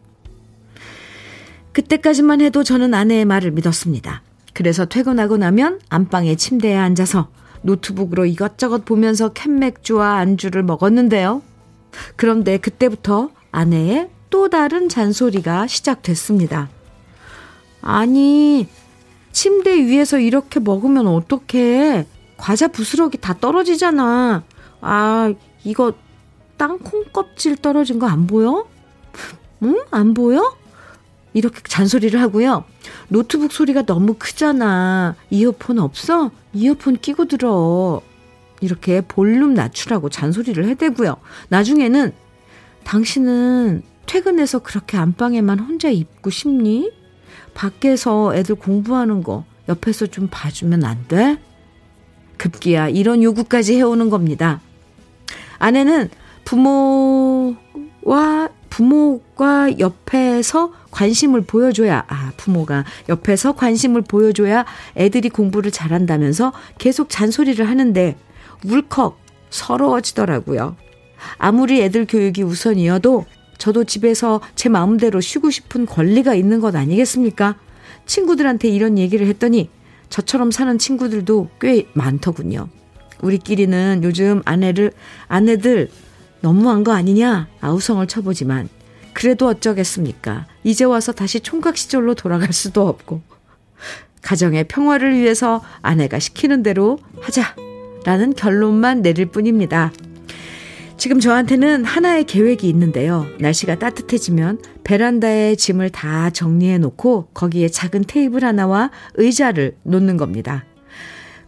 그때까지만 1.72 2.40
해도 2.40 2.64
저는 2.64 2.92
아내의 2.94 3.25
말을 3.25 3.52
믿었습니다. 3.52 4.22
그래서 4.52 4.84
퇴근하고 4.84 5.37
나면 5.37 5.78
안방의 5.88 6.37
침대에 6.37 6.76
앉아서 6.76 7.28
노트북으로 7.62 8.26
이것저것 8.26 8.84
보면서 8.84 9.32
캔맥주와 9.32 10.16
안주를 10.16 10.64
먹었는데요. 10.64 11.42
그런데 12.16 12.59
그때부터 12.59 13.30
아내의 13.52 14.11
또 14.30 14.49
다른 14.49 14.88
잔소리가 14.88 15.66
시작됐습니다. 15.66 16.68
아니, 17.82 18.68
침대 19.32 19.87
위에서 19.87 20.18
이렇게 20.18 20.61
먹으면 20.61 21.06
어떡해. 21.06 22.06
과자 22.37 22.68
부스러기 22.68 23.18
다 23.18 23.35
떨어지잖아. 23.40 24.44
아, 24.80 25.35
이거 25.64 25.92
땅콩 26.56 27.04
껍질 27.12 27.56
떨어진 27.56 27.99
거 27.99 28.06
안 28.06 28.26
보여? 28.26 28.66
응? 29.62 29.82
안 29.90 30.14
보여? 30.14 30.56
이렇게 31.32 31.61
잔소리를 31.62 32.20
하고요. 32.20 32.64
노트북 33.09 33.52
소리가 33.52 33.82
너무 33.82 34.14
크잖아. 34.18 35.14
이어폰 35.30 35.78
없어? 35.78 36.30
이어폰 36.52 36.97
끼고 36.99 37.26
들어. 37.26 38.00
이렇게 38.60 39.00
볼륨 39.00 39.54
낮추라고 39.54 40.08
잔소리를 40.08 40.68
해대고요. 40.68 41.16
나중에는 41.48 42.12
당신은 42.84 43.82
퇴근해서 44.06 44.60
그렇게 44.60 44.96
안방에만 44.96 45.60
혼자 45.60 45.88
있고 45.88 46.30
싶니? 46.30 46.90
밖에서 47.54 48.34
애들 48.34 48.56
공부하는 48.56 49.22
거 49.22 49.44
옆에서 49.68 50.06
좀 50.06 50.28
봐주면 50.30 50.84
안 50.84 51.06
돼? 51.08 51.38
급기야 52.36 52.88
이런 52.88 53.22
요구까지 53.22 53.76
해오는 53.76 54.10
겁니다. 54.10 54.60
아내는 55.58 56.08
부모와 56.44 58.48
부모가 58.70 59.78
옆에서 59.78 60.72
관심을 60.90 61.42
보여줘야, 61.42 62.04
아, 62.08 62.32
부모가 62.36 62.84
옆에서 63.08 63.52
관심을 63.52 64.02
보여줘야 64.02 64.64
애들이 64.96 65.28
공부를 65.28 65.70
잘한다면서 65.70 66.52
계속 66.78 67.10
잔소리를 67.10 67.68
하는데 67.68 68.16
울컥 68.64 69.18
서러워지더라고요. 69.50 70.76
아무리 71.38 71.82
애들 71.82 72.06
교육이 72.06 72.42
우선이어도 72.42 73.26
저도 73.58 73.84
집에서 73.84 74.40
제 74.54 74.68
마음대로 74.68 75.20
쉬고 75.20 75.50
싶은 75.50 75.86
권리가 75.86 76.34
있는 76.34 76.60
것 76.60 76.74
아니겠습니까? 76.74 77.56
친구들한테 78.06 78.68
이런 78.68 78.96
얘기를 78.96 79.26
했더니 79.26 79.68
저처럼 80.08 80.50
사는 80.50 80.78
친구들도 80.78 81.50
꽤 81.60 81.86
많더군요. 81.92 82.68
우리끼리는 83.22 84.00
요즘 84.02 84.42
아내를, 84.44 84.92
아내들 85.28 85.90
너무한 86.40 86.84
거 86.84 86.92
아니냐? 86.92 87.48
아우성을 87.60 88.06
쳐보지만, 88.06 88.68
그래도 89.12 89.46
어쩌겠습니까? 89.46 90.46
이제 90.64 90.84
와서 90.84 91.12
다시 91.12 91.40
총각 91.40 91.76
시절로 91.76 92.14
돌아갈 92.14 92.52
수도 92.52 92.88
없고, 92.88 93.20
가정의 94.22 94.64
평화를 94.64 95.18
위해서 95.18 95.62
아내가 95.82 96.18
시키는 96.18 96.62
대로 96.62 96.98
하자 97.20 97.54
라는 98.04 98.35
결론만 98.35 99.02
내릴 99.02 99.26
뿐입니다. 99.26 99.92
지금 100.97 101.19
저한테는 101.19 101.85
하나의 101.85 102.25
계획이 102.25 102.69
있는데요. 102.69 103.26
날씨가 103.38 103.78
따뜻해지면 103.78 104.59
베란다에 104.85 105.54
짐을 105.57 105.90
다 105.90 106.28
정리해 106.30 106.76
놓고 106.78 107.28
거기에 107.33 107.69
작은 107.69 108.04
테이블 108.07 108.45
하나와 108.45 108.90
의자를 109.14 109.76
놓는 109.85 110.19
겁니다. 110.19 110.64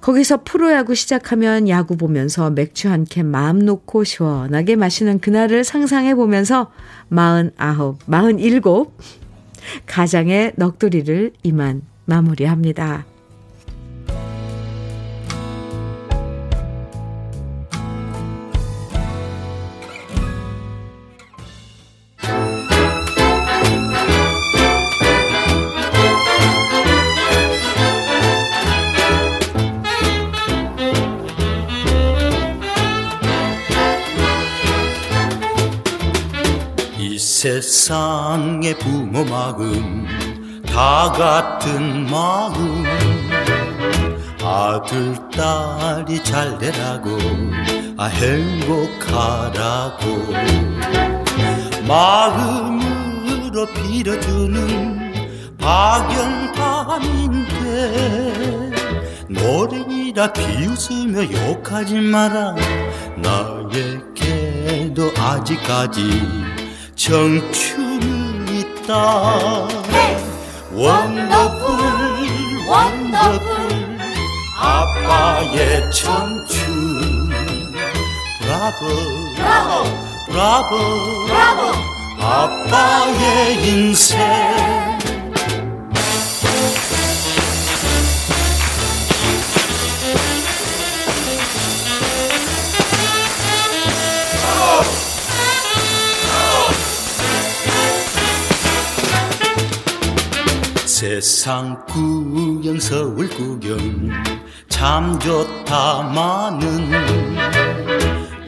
거기서 0.01 0.43
프로야구 0.43 0.95
시작하면 0.95 1.69
야구 1.69 1.97
보면서 1.97 2.51
맥주 2.51 2.89
한 2.89 3.05
캔 3.05 3.27
마음 3.27 3.59
놓고 3.61 4.05
시원하게 4.05 4.75
마시는 4.77 5.21
그날을 5.21 5.65
상상해 5.65 6.15
보면서 6.15 6.73
49, 7.11 7.99
47 8.11 8.63
가장의 9.87 10.55
넋두리를 10.57 11.33
이만 11.45 11.83
마무리합니다. 12.07 13.07
세상의 37.73 38.79
부모 38.79 39.25
마음 39.25 40.07
다 40.67 41.11
같은 41.11 42.07
마음. 42.07 42.85
아들 44.45 45.17
딸이 45.35 46.23
잘 46.23 46.59
되라고 46.59 47.17
아 47.97 48.05
행복하라고. 48.09 49.97
마음으로 51.89 53.65
빌어주는 53.69 55.57
박영감인데 55.57 56.21
노랭이라 59.31 60.31
비웃으며 60.35 61.25
욕하지 61.33 62.01
마라. 62.03 62.55
나에게도 63.17 65.11
아직까지 65.19 66.52
청춘은 67.03 68.47
있다. 68.47 69.67
원더풀 70.71 71.77
원더풀. 72.69 73.99
아빠의 74.57 75.91
청춘. 75.91 77.29
브라보. 78.39 78.87
브라보. 79.35 79.85
브라보. 80.29 81.27
브라보. 81.27 81.61
아빠의 82.21 83.67
인생 83.67 84.09
세상 101.23 101.79
구경 101.87 102.81
서울 102.81 103.29
구경 103.29 104.11
참 104.69 105.17
좋다마는 105.21 106.91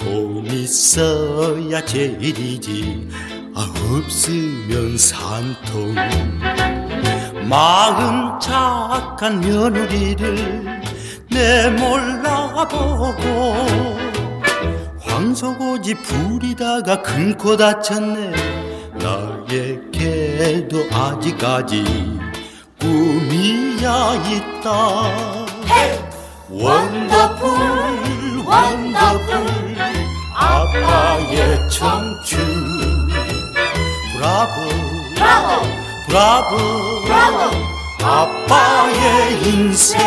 돈 0.00 0.44
있어야 0.46 1.84
제일이지. 1.84 3.08
아 3.54 3.72
없으면 3.92 4.98
산통. 4.98 5.94
마음 7.48 8.40
착한 8.40 9.38
며느리를 9.38 10.82
내 11.30 11.70
몰라보고 11.70 13.54
황소고지 14.98 15.94
부리다가 16.02 17.02
큰코 17.02 17.56
다쳤네. 17.56 18.32
나에게도 18.98 20.88
아직까지 20.92 22.23
꿈이야 22.84 24.14
있다 24.26 24.70
원더풀 26.50 27.48
원더풀 28.46 29.76
아빠의 30.34 31.70
청춘. 31.70 32.38
브라보 34.12 34.52
브라보! 35.14 35.62
브라보 36.06 36.56
브라보! 37.04 37.56
아빠의 38.04 39.48
인생. 39.48 39.98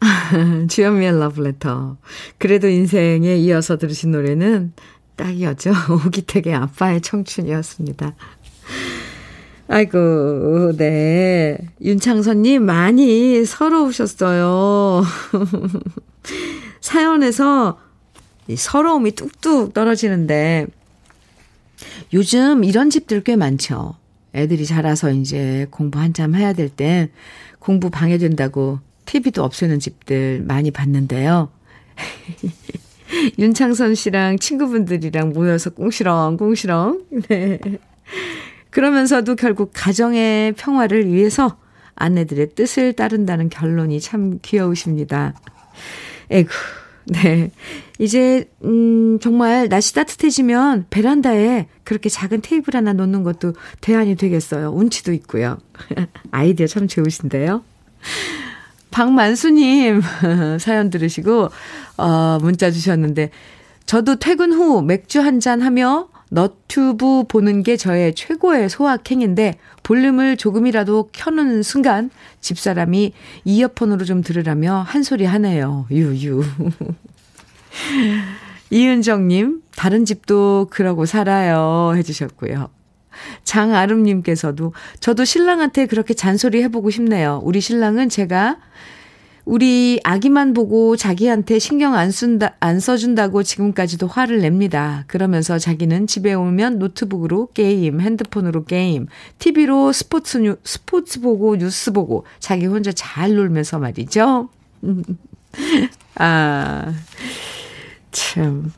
주현미의 0.68 1.18
러브레터. 1.20 1.98
그래도 2.38 2.68
인생에 2.68 3.36
이어서 3.36 3.76
들으신 3.76 4.12
노래는 4.12 4.72
딱이었죠. 5.16 5.72
오기택의 6.06 6.54
아빠의 6.54 7.00
청춘이었습니다. 7.00 8.14
아이고, 9.68 10.76
네. 10.76 11.58
윤창선님 11.80 12.64
많이 12.64 13.44
서러우셨어요. 13.44 15.02
사연에서 16.80 17.78
서러움이 18.54 19.12
뚝뚝 19.12 19.72
떨어지는데 19.72 20.66
요즘 22.12 22.62
이런 22.64 22.90
집들 22.90 23.22
꽤 23.22 23.36
많죠. 23.36 23.96
애들이 24.34 24.66
자라서 24.66 25.10
이제 25.12 25.66
공부 25.70 25.98
한참 25.98 26.34
해야 26.34 26.52
될 26.52 26.68
땐 26.68 27.10
공부 27.58 27.88
방해된다고 27.88 28.80
TV도 29.06 29.42
없애는 29.42 29.78
집들 29.80 30.42
많이 30.42 30.70
봤는데요. 30.70 31.50
윤창선 33.38 33.94
씨랑 33.94 34.38
친구분들이랑 34.38 35.30
모여서 35.30 35.70
꽁시렁, 35.70 36.36
꽁시렁. 36.36 37.02
네. 37.28 37.58
그러면서도 38.70 39.36
결국 39.36 39.70
가정의 39.74 40.52
평화를 40.52 41.06
위해서 41.06 41.56
아내들의 41.94 42.50
뜻을 42.54 42.92
따른다는 42.92 43.48
결론이 43.48 44.00
참 44.00 44.40
귀여우십니다. 44.42 45.34
에구, 46.30 46.50
네. 47.06 47.50
이제, 48.00 48.50
음, 48.64 49.18
정말 49.20 49.68
날씨 49.68 49.94
따뜻해지면 49.94 50.86
베란다에 50.90 51.66
그렇게 51.84 52.08
작은 52.08 52.40
테이블 52.40 52.74
하나 52.74 52.92
놓는 52.92 53.22
것도 53.22 53.52
대안이 53.80 54.16
되겠어요. 54.16 54.70
운치도 54.70 55.12
있고요. 55.12 55.58
아이디어 56.32 56.66
참 56.66 56.88
좋으신데요. 56.88 57.62
박만수님 58.94 60.02
사연 60.60 60.88
들으시고, 60.88 61.48
어, 61.98 62.38
문자 62.40 62.70
주셨는데, 62.70 63.30
저도 63.86 64.20
퇴근 64.20 64.52
후 64.52 64.82
맥주 64.82 65.20
한 65.20 65.40
잔 65.40 65.62
하며 65.62 66.08
너튜브 66.30 67.24
보는 67.26 67.64
게 67.64 67.76
저의 67.76 68.14
최고의 68.14 68.68
소확행인데, 68.68 69.58
볼륨을 69.82 70.36
조금이라도 70.36 71.08
켜는 71.12 71.64
순간, 71.64 72.08
집사람이 72.40 73.12
이어폰으로 73.44 74.04
좀 74.04 74.22
들으라며 74.22 74.84
한 74.86 75.02
소리 75.02 75.24
하네요. 75.24 75.86
유유. 75.90 76.44
이은정님, 78.70 79.62
다른 79.74 80.04
집도 80.04 80.68
그러고 80.70 81.04
살아요. 81.04 81.94
해주셨고요. 81.96 82.68
장아름님께서도 83.44 84.72
저도 85.00 85.24
신랑한테 85.24 85.86
그렇게 85.86 86.14
잔소리 86.14 86.62
해보고 86.62 86.90
싶네요. 86.90 87.40
우리 87.44 87.60
신랑은 87.60 88.08
제가 88.08 88.58
우리 89.44 90.00
아기만 90.04 90.54
보고 90.54 90.96
자기한테 90.96 91.58
신경 91.58 91.94
안 91.94 92.10
쓴다, 92.10 92.54
안 92.60 92.80
써준다고 92.80 93.42
지금까지도 93.42 94.06
화를 94.06 94.40
냅니다. 94.40 95.04
그러면서 95.06 95.58
자기는 95.58 96.06
집에 96.06 96.32
오면 96.32 96.78
노트북으로 96.78 97.48
게임, 97.52 98.00
핸드폰으로 98.00 98.64
게임, 98.64 99.06
TV로 99.38 99.92
스포츠, 99.92 100.38
뉴, 100.38 100.56
스포츠 100.64 101.20
보고 101.20 101.56
뉴스 101.56 101.92
보고 101.92 102.24
자기 102.38 102.64
혼자 102.66 102.90
잘 102.92 103.34
놀면서 103.34 103.78
말이죠. 103.78 104.48
아, 106.16 106.94
참. 108.12 108.72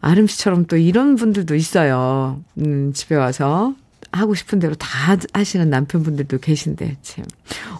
아름 0.00 0.26
씨처럼 0.26 0.66
또 0.66 0.76
이런 0.76 1.16
분들도 1.16 1.54
있어요. 1.54 2.42
음, 2.58 2.92
집에 2.92 3.14
와서 3.14 3.74
하고 4.12 4.34
싶은 4.34 4.58
대로 4.58 4.74
다 4.74 5.16
하시는 5.32 5.70
남편분들도 5.70 6.38
계신데, 6.38 6.96
참. 7.02 7.24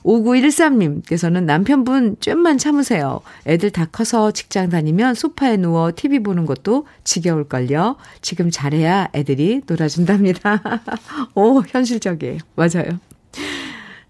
5913님께서는 0.04 1.42
남편분 1.44 2.16
좀만 2.20 2.58
참으세요. 2.58 3.20
애들 3.46 3.70
다 3.70 3.86
커서 3.90 4.30
직장 4.30 4.68
다니면 4.68 5.14
소파에 5.14 5.56
누워 5.56 5.90
TV 5.94 6.20
보는 6.20 6.46
것도 6.46 6.86
지겨울걸요. 7.02 7.96
지금 8.22 8.50
잘해야 8.50 9.08
애들이 9.12 9.62
놀아준답니다. 9.66 10.62
오, 11.34 11.62
현실적이에요. 11.62 12.38
맞아요. 12.54 13.00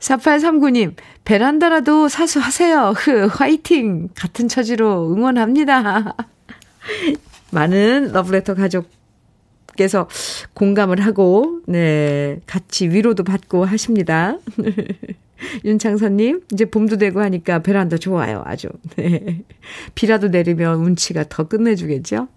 4839님, 0.00 0.94
베란다라도 1.24 2.08
사수하세요. 2.08 2.94
흐, 2.96 3.26
화이팅! 3.26 4.08
같은 4.14 4.48
처지로 4.48 5.12
응원합니다. 5.12 6.16
많은 7.50 8.12
러브레터 8.12 8.54
가족께서 8.54 10.08
공감을 10.54 11.00
하고, 11.00 11.60
네, 11.66 12.40
같이 12.46 12.88
위로도 12.88 13.24
받고 13.24 13.64
하십니다. 13.64 14.38
윤창선님, 15.64 16.42
이제 16.52 16.64
봄도 16.66 16.98
되고 16.98 17.20
하니까 17.20 17.60
베란다 17.60 17.96
좋아요. 17.96 18.42
아주. 18.44 18.68
네. 18.96 19.42
비라도 19.94 20.28
내리면 20.28 20.80
운치가 20.80 21.24
더 21.28 21.48
끝내주겠죠? 21.48 22.28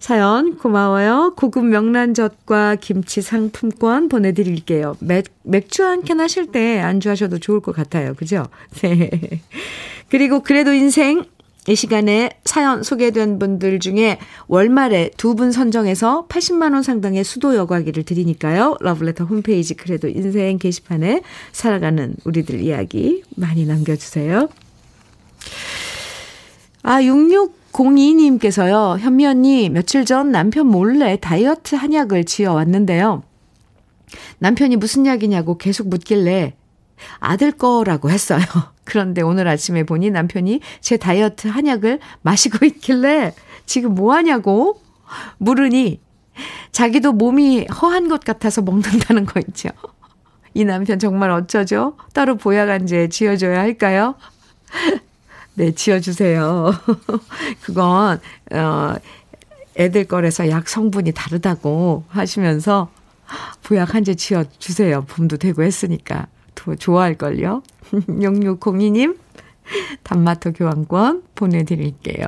사연 0.00 0.56
고마워요. 0.56 1.34
고급 1.36 1.66
명란젓과 1.66 2.76
김치 2.76 3.20
상품권 3.20 4.08
보내드릴게요. 4.08 4.96
맥, 5.00 5.26
맥주 5.42 5.84
한 5.84 6.02
캔 6.02 6.20
하실 6.20 6.46
때 6.50 6.80
안주하셔도 6.80 7.38
좋을 7.38 7.60
것 7.60 7.76
같아요. 7.76 8.14
그죠? 8.14 8.46
네. 8.82 9.10
그리고 10.08 10.40
그래도 10.42 10.72
인생 10.72 11.24
이 11.70 11.76
시간에 11.76 12.30
사연 12.44 12.82
소개된 12.82 13.38
분들 13.38 13.78
중에 13.78 14.18
월말에 14.48 15.12
두 15.16 15.36
분 15.36 15.52
선정해서 15.52 16.26
80만 16.28 16.72
원 16.74 16.82
상당의 16.82 17.22
수도 17.22 17.54
여과기를 17.54 18.02
드리니까요. 18.02 18.76
러블레터 18.80 19.24
홈페이지 19.24 19.74
그래도 19.74 20.08
인생 20.08 20.58
게시판에 20.58 21.22
살아가는 21.52 22.16
우리들 22.24 22.60
이야기 22.60 23.22
많이 23.36 23.64
남겨주세요. 23.66 24.48
아, 26.82 27.00
6602님께서요. 27.02 28.98
현미 28.98 29.26
언니, 29.26 29.68
며칠 29.68 30.04
전 30.04 30.32
남편 30.32 30.66
몰래 30.66 31.16
다이어트 31.20 31.76
한약을 31.76 32.24
지어 32.24 32.52
왔는데요. 32.52 33.22
남편이 34.40 34.74
무슨 34.76 35.06
약이냐고 35.06 35.56
계속 35.56 35.88
묻길래 35.88 36.54
아들 37.18 37.52
거라고 37.52 38.10
했어요. 38.10 38.40
그런데 38.84 39.22
오늘 39.22 39.48
아침에 39.48 39.84
보니 39.84 40.10
남편이 40.10 40.60
제 40.80 40.96
다이어트 40.96 41.48
한약을 41.48 42.00
마시고 42.22 42.64
있길래 42.66 43.34
지금 43.66 43.94
뭐 43.94 44.14
하냐고 44.14 44.80
물으니 45.38 46.00
자기도 46.72 47.12
몸이 47.12 47.66
허한 47.66 48.08
것 48.08 48.24
같아서 48.24 48.62
먹는다는 48.62 49.26
거 49.26 49.40
있죠. 49.40 49.68
이 50.54 50.64
남편 50.64 50.98
정말 50.98 51.30
어쩌죠? 51.30 51.96
따로 52.12 52.36
보약한제 52.36 53.08
지어줘야 53.08 53.60
할까요? 53.60 54.16
네, 55.54 55.72
지어주세요. 55.72 56.72
그건, 57.60 58.20
어, 58.52 58.94
애들 59.76 60.04
거래서 60.04 60.48
약 60.48 60.68
성분이 60.68 61.12
다르다고 61.12 62.04
하시면서 62.08 62.88
보약 63.62 63.94
한제 63.94 64.14
지어주세요. 64.14 65.04
봄도 65.04 65.36
되고 65.36 65.62
했으니까. 65.62 66.26
더 66.54 66.74
좋아할걸요? 66.74 67.62
6602님, 67.92 69.16
단마토 70.02 70.52
교환권 70.52 71.22
보내드릴게요. 71.34 72.26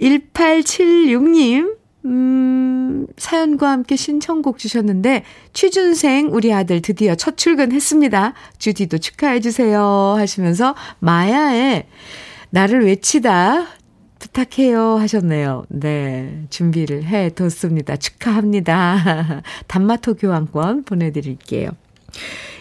1876님, 0.00 1.76
음, 2.04 3.06
사연과 3.16 3.70
함께 3.70 3.96
신청곡 3.96 4.58
주셨는데, 4.58 5.24
취준생 5.52 6.28
우리 6.32 6.52
아들 6.52 6.80
드디어 6.80 7.14
첫 7.14 7.36
출근했습니다. 7.36 8.34
주디도 8.58 8.98
축하해주세요. 8.98 10.14
하시면서, 10.16 10.74
마야의 11.00 11.86
나를 12.50 12.86
외치다 12.86 13.66
부탁해요 14.18 14.96
하셨네요. 14.96 15.64
네. 15.68 16.44
준비를 16.50 17.04
해 17.04 17.30
뒀습니다. 17.30 17.96
축하합니다. 17.96 19.42
단마토 19.68 20.14
교환권 20.14 20.84
보내드릴게요. 20.84 21.70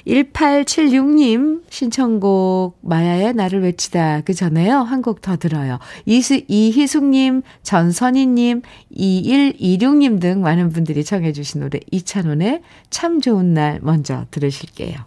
1876님 0.07 1.63
신청곡 1.69 2.79
마야의 2.81 3.33
나를 3.33 3.61
외치다 3.63 4.21
그 4.21 4.33
전에요. 4.33 4.79
한 4.79 5.01
곡 5.01 5.21
더 5.21 5.35
들어요. 5.37 5.79
이수, 6.05 6.41
이희숙님, 6.47 7.41
전선희님, 7.63 8.61
2126님 8.95 10.21
등 10.21 10.41
많은 10.41 10.69
분들이 10.69 11.03
청해 11.03 11.33
주신 11.33 11.61
노래 11.61 11.79
이찬원의 11.91 12.61
참 12.89 13.19
좋은 13.21 13.53
날 13.53 13.79
먼저 13.81 14.25
들으실게요. 14.31 14.97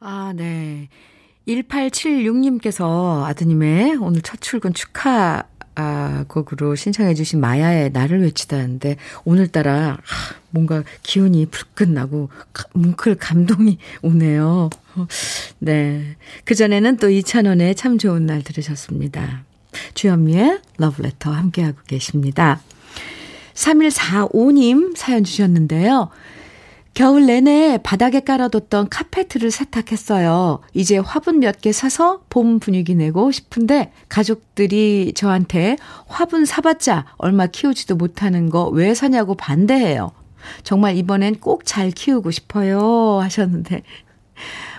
아, 0.00 0.32
네. 0.34 0.88
1876님께서 1.48 3.24
아드님의 3.24 3.96
오늘 3.96 4.20
첫 4.22 4.40
출근 4.40 4.74
축하 4.74 5.44
아, 5.80 6.24
곡으로 6.26 6.74
신청해 6.74 7.14
주신 7.14 7.38
마야의 7.40 7.90
나를 7.92 8.22
외치다는데 8.22 8.96
오늘따라 9.24 9.98
뭔가 10.50 10.82
기운이 11.04 11.46
불끈 11.46 11.94
나고 11.94 12.30
뭉클 12.74 13.14
감동이 13.14 13.78
오네요. 14.02 14.70
네. 15.60 16.16
그전에는 16.44 16.96
또 16.96 17.08
이찬원의 17.08 17.76
참 17.76 17.96
좋은 17.96 18.26
날 18.26 18.42
들으셨습니다. 18.42 19.44
주현미의 19.94 20.62
러브레터 20.78 21.30
함께하고 21.30 21.78
계십니다. 21.86 22.60
3145님 23.54 24.96
사연 24.96 25.22
주셨는데요. 25.22 26.10
겨울 26.98 27.26
내내 27.26 27.78
바닥에 27.84 28.18
깔아뒀던 28.18 28.88
카페트를 28.88 29.52
세탁했어요. 29.52 30.58
이제 30.74 30.98
화분 30.98 31.38
몇 31.38 31.60
개 31.60 31.70
사서 31.70 32.24
봄 32.28 32.58
분위기 32.58 32.96
내고 32.96 33.30
싶은데 33.30 33.92
가족들이 34.08 35.12
저한테 35.14 35.76
화분 36.08 36.44
사봤자 36.44 37.06
얼마 37.16 37.46
키우지도 37.46 37.94
못하는 37.94 38.50
거 38.50 38.70
왜 38.70 38.94
사냐고 38.94 39.36
반대해요. 39.36 40.10
정말 40.64 40.96
이번엔 40.96 41.36
꼭 41.36 41.64
잘 41.64 41.92
키우고 41.92 42.32
싶어요 42.32 43.20
하셨는데 43.20 43.84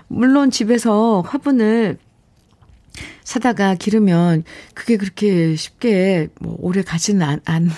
물론 0.10 0.52
집에서 0.52 1.22
화분을 1.26 2.00
사다가 3.24 3.76
기르면 3.76 4.44
그게 4.74 4.98
그렇게 4.98 5.56
쉽게 5.56 6.28
뭐 6.42 6.58
오래 6.60 6.82
가지는 6.82 7.26
안, 7.26 7.40
안 7.46 7.72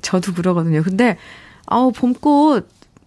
저도 0.00 0.32
그러거든요. 0.32 0.82
근데 0.82 1.18
아우 1.66 1.92
봄꽃 1.92 2.66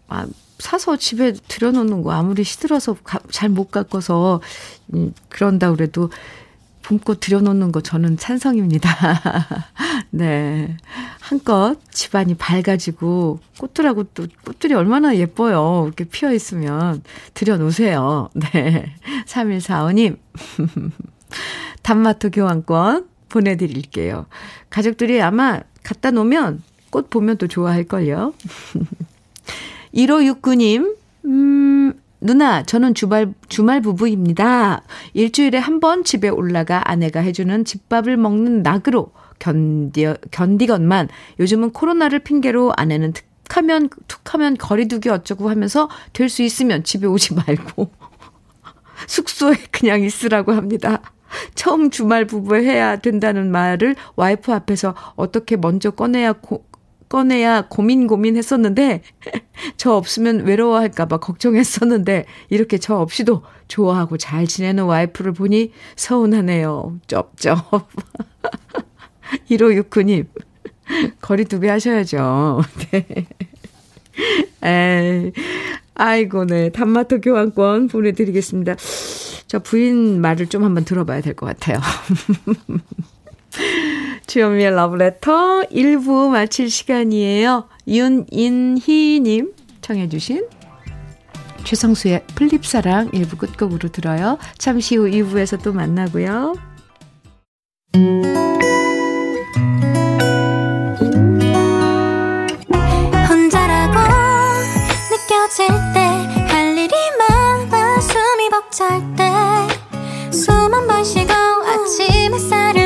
아, 0.09 0.27
사서 0.63 0.95
집에 0.95 1.33
들여놓는 1.33 2.03
거 2.03 2.13
아무리 2.13 2.45
시들어서 2.45 2.95
잘못 3.29 3.69
가꿔서 3.69 4.39
음, 4.93 5.13
그런다 5.27 5.71
그래도 5.71 6.09
봄꽃 6.83 7.19
들여놓는 7.19 7.73
거 7.73 7.81
저는 7.81 8.15
찬성입니다. 8.15 8.89
네. 10.11 10.77
한껏 11.19 11.77
집안이 11.91 12.35
밝아지고 12.35 13.39
꽃들하고 13.57 14.05
또 14.13 14.25
꽃들이 14.45 14.73
얼마나 14.73 15.17
예뻐요. 15.17 15.83
이렇게 15.85 16.05
피어 16.05 16.31
있으면 16.31 17.03
들여놓으세요. 17.33 18.29
네. 18.33 18.95
3145님. 19.27 20.17
단마토 21.83 22.29
교환권 22.29 23.09
보내드릴게요. 23.27 24.27
가족들이 24.69 25.21
아마 25.21 25.59
갖다 25.83 26.11
놓으면 26.11 26.63
꽃 26.89 27.09
보면 27.09 27.37
또 27.37 27.47
좋아할걸요. 27.49 28.33
1569님, 29.93 30.95
음, 31.25 31.93
누나, 32.19 32.63
저는 32.63 32.93
주말, 32.95 33.33
주말 33.49 33.81
부부입니다. 33.81 34.81
일주일에 35.13 35.57
한 35.57 35.79
번 35.79 36.03
집에 36.03 36.29
올라가 36.29 36.89
아내가 36.89 37.19
해주는 37.19 37.65
집밥을 37.65 38.17
먹는 38.17 38.63
낙으로 38.63 39.11
견디, 39.39 40.05
견디건만 40.31 41.09
요즘은 41.39 41.71
코로나를 41.71 42.19
핑계로 42.19 42.71
아내는 42.77 43.13
툭하면, 43.13 43.89
툭하면 44.07 44.55
거리두기 44.57 45.09
어쩌고 45.09 45.49
하면서 45.49 45.89
될 46.13 46.29
수 46.29 46.43
있으면 46.43 46.83
집에 46.83 47.05
오지 47.07 47.35
말고 47.35 47.91
숙소에 49.07 49.55
그냥 49.71 50.01
있으라고 50.01 50.53
합니다. 50.53 51.01
처음 51.55 51.89
주말 51.89 52.25
부부 52.25 52.55
해야 52.55 52.95
된다는 52.97 53.51
말을 53.51 53.95
와이프 54.15 54.53
앞에서 54.53 54.95
어떻게 55.15 55.57
먼저 55.57 55.91
꺼내야 55.91 56.33
고, 56.33 56.65
꺼내야 57.13 57.67
고민 57.69 58.07
고민 58.07 58.35
했었는데, 58.37 59.03
저 59.77 59.91
없으면 59.93 60.45
외로워할까봐 60.47 61.17
걱정했었는데, 61.17 62.25
이렇게 62.49 62.79
저 62.79 62.95
없이도 62.95 63.43
좋아하고 63.67 64.17
잘 64.17 64.47
지내는 64.47 64.85
와이프를 64.85 65.33
보니 65.33 65.73
서운하네요. 65.95 66.97
쩝쩝. 67.05 67.69
1569님, 69.47 70.25
거리 71.21 71.45
두기 71.45 71.67
하셔야죠. 71.67 72.61
네. 72.91 73.05
에이, 74.63 75.31
아이고, 75.93 76.45
네. 76.45 76.69
단마토 76.71 77.21
교환권 77.21 77.89
보내드리겠습니다. 77.89 78.75
저 79.45 79.59
부인 79.59 80.19
말을 80.19 80.47
좀 80.47 80.63
한번 80.63 80.83
들어봐야 80.83 81.21
될 81.21 81.35
것 81.35 81.45
같아요. 81.45 81.79
주현미의 84.27 84.71
러브레터 84.75 85.63
1부 85.71 86.29
마칠 86.29 86.69
시간이에요. 86.69 87.67
윤인희님 87.87 89.53
청해주신 89.81 90.47
최성수의 91.63 92.23
플립사랑 92.35 93.11
1부 93.11 93.37
끝곡으로 93.37 93.89
들어요. 93.89 94.37
잠시 94.57 94.95
후 94.95 95.05
2부에서 95.05 95.61
또 95.61 95.71
만나고요. 95.73 96.55
혼자라고 103.29 103.99
느껴질 105.11 105.67
때 105.93 105.99
할 106.49 106.77
일이 106.77 106.93
많아 107.19 107.99
숨이 107.99 108.49
벅찰 108.49 109.01
때 109.15 109.23
숨 110.31 110.73
한 110.73 110.87
번 110.87 111.03
쉬고 111.03 111.31
아침 111.33 112.33
햇살을 112.33 112.82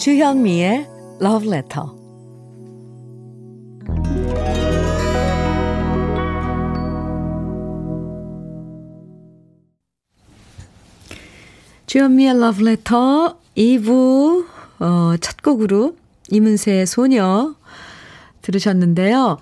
주현미의 0.00 0.88
Love 1.20 1.46
Letter 1.46 1.86
주현미의 11.84 12.40
러브레터 12.40 13.36
2부 13.54 14.46
어, 14.78 15.16
첫 15.20 15.42
곡으로 15.42 15.96
이문세의 16.30 16.86
소녀 16.86 17.54
들으셨는데요. 18.40 19.36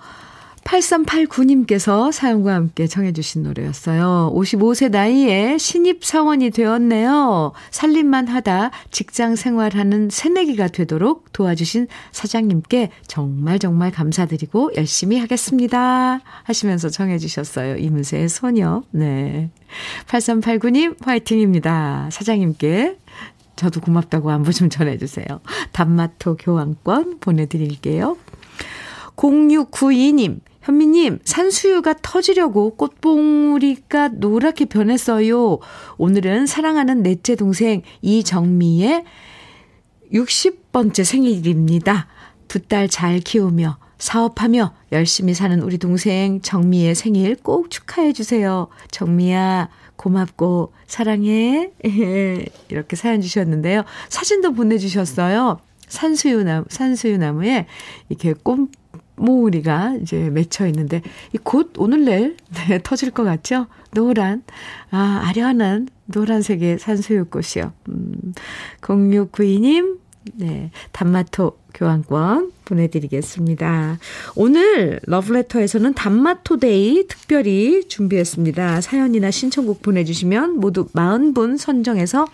8389님께서 0.68 2.12
사연과 2.12 2.54
함께 2.54 2.87
청해주신 2.87 3.42
노래였어요. 3.42 4.33
55세 4.35 4.90
나이에 4.90 5.57
신입사원이 5.57 6.50
되었네요. 6.50 7.52
살림만 7.70 8.28
하다 8.28 8.70
직장 8.90 9.35
생활하는 9.35 10.11
새내기가 10.11 10.68
되도록 10.68 11.33
도와주신 11.33 11.88
사장님께 12.12 12.90
정말 13.07 13.59
정말 13.59 13.90
감사드리고 13.90 14.72
열심히 14.76 15.18
하겠습니다. 15.18 16.20
하시면서 16.42 16.90
청해주셨어요. 16.90 17.76
이문세의 17.76 18.28
소녀. 18.28 18.83
네. 18.90 19.50
8389님 20.07 21.02
화이팅입니다. 21.02 22.11
사장님께 22.12 22.98
저도 23.57 23.81
고맙다고 23.81 24.31
안부 24.31 24.52
좀 24.52 24.68
전해주세요. 24.68 25.26
단마토 25.72 26.37
교환권 26.37 27.18
보내드릴게요. 27.20 28.16
0692님, 29.16 30.38
현미님, 30.68 31.20
산수유가 31.24 31.94
터지려고 32.02 32.76
꽃봉우리가 32.76 34.09
노랗게 34.09 34.66
변했어요. 34.66 35.61
오늘은 35.96 36.44
사랑하는 36.44 37.02
넷째 37.02 37.37
동생 37.37 37.81
이정미의 38.02 39.02
60번째 40.12 41.04
생일입니다. 41.04 42.07
두 42.48 42.61
딸 42.68 42.87
잘 42.90 43.20
키우며 43.20 43.78
사업하며 43.96 44.74
열심히 44.92 45.33
사는 45.33 45.59
우리 45.62 45.78
동생 45.78 46.42
정미의 46.42 46.94
생일 46.94 47.37
꼭 47.37 47.70
축하해 47.70 48.12
주세요. 48.12 48.68
정미야, 48.90 49.70
고맙고 49.96 50.74
사랑해. 50.87 51.70
이렇게 52.68 52.94
사연 52.94 53.22
주셨는데요. 53.22 53.85
사진도 54.11 54.52
보내주셨어요. 54.52 55.61
산수유나무, 55.88 56.66
산수유나무에 56.68 57.66
이렇게 58.11 58.35
꽃 58.35 58.68
몽우리가 59.18 59.96
이제 60.02 60.31
맺혀 60.31 60.66
있는데 60.66 61.02
이곧 61.33 61.72
오늘 61.78 62.04
내일 62.04 62.37
네, 62.68 62.81
터질 62.83 63.11
것 63.11 63.24
같죠? 63.24 63.66
노란 63.92 64.42
아 64.90 65.22
아련한 65.24 65.88
노란색의 66.07 66.78
산수유꽃이요. 66.78 67.72
음, 67.88 68.33
0692님 68.81 69.98
네 70.35 70.70
단마토 70.92 71.59
교환권 71.74 72.52
보내드리겠습니다. 72.64 73.98
오늘 74.35 75.00
러브레터에서는 75.04 75.94
단마토 75.94 76.59
데이 76.59 77.07
특별히 77.07 77.87
준비했습니다. 77.88 78.81
사연이나 78.81 79.31
신청곡 79.31 79.83
보내주시면 79.83 80.59
모두 80.59 80.87
40분 80.87 81.57
선정해서 81.57 82.26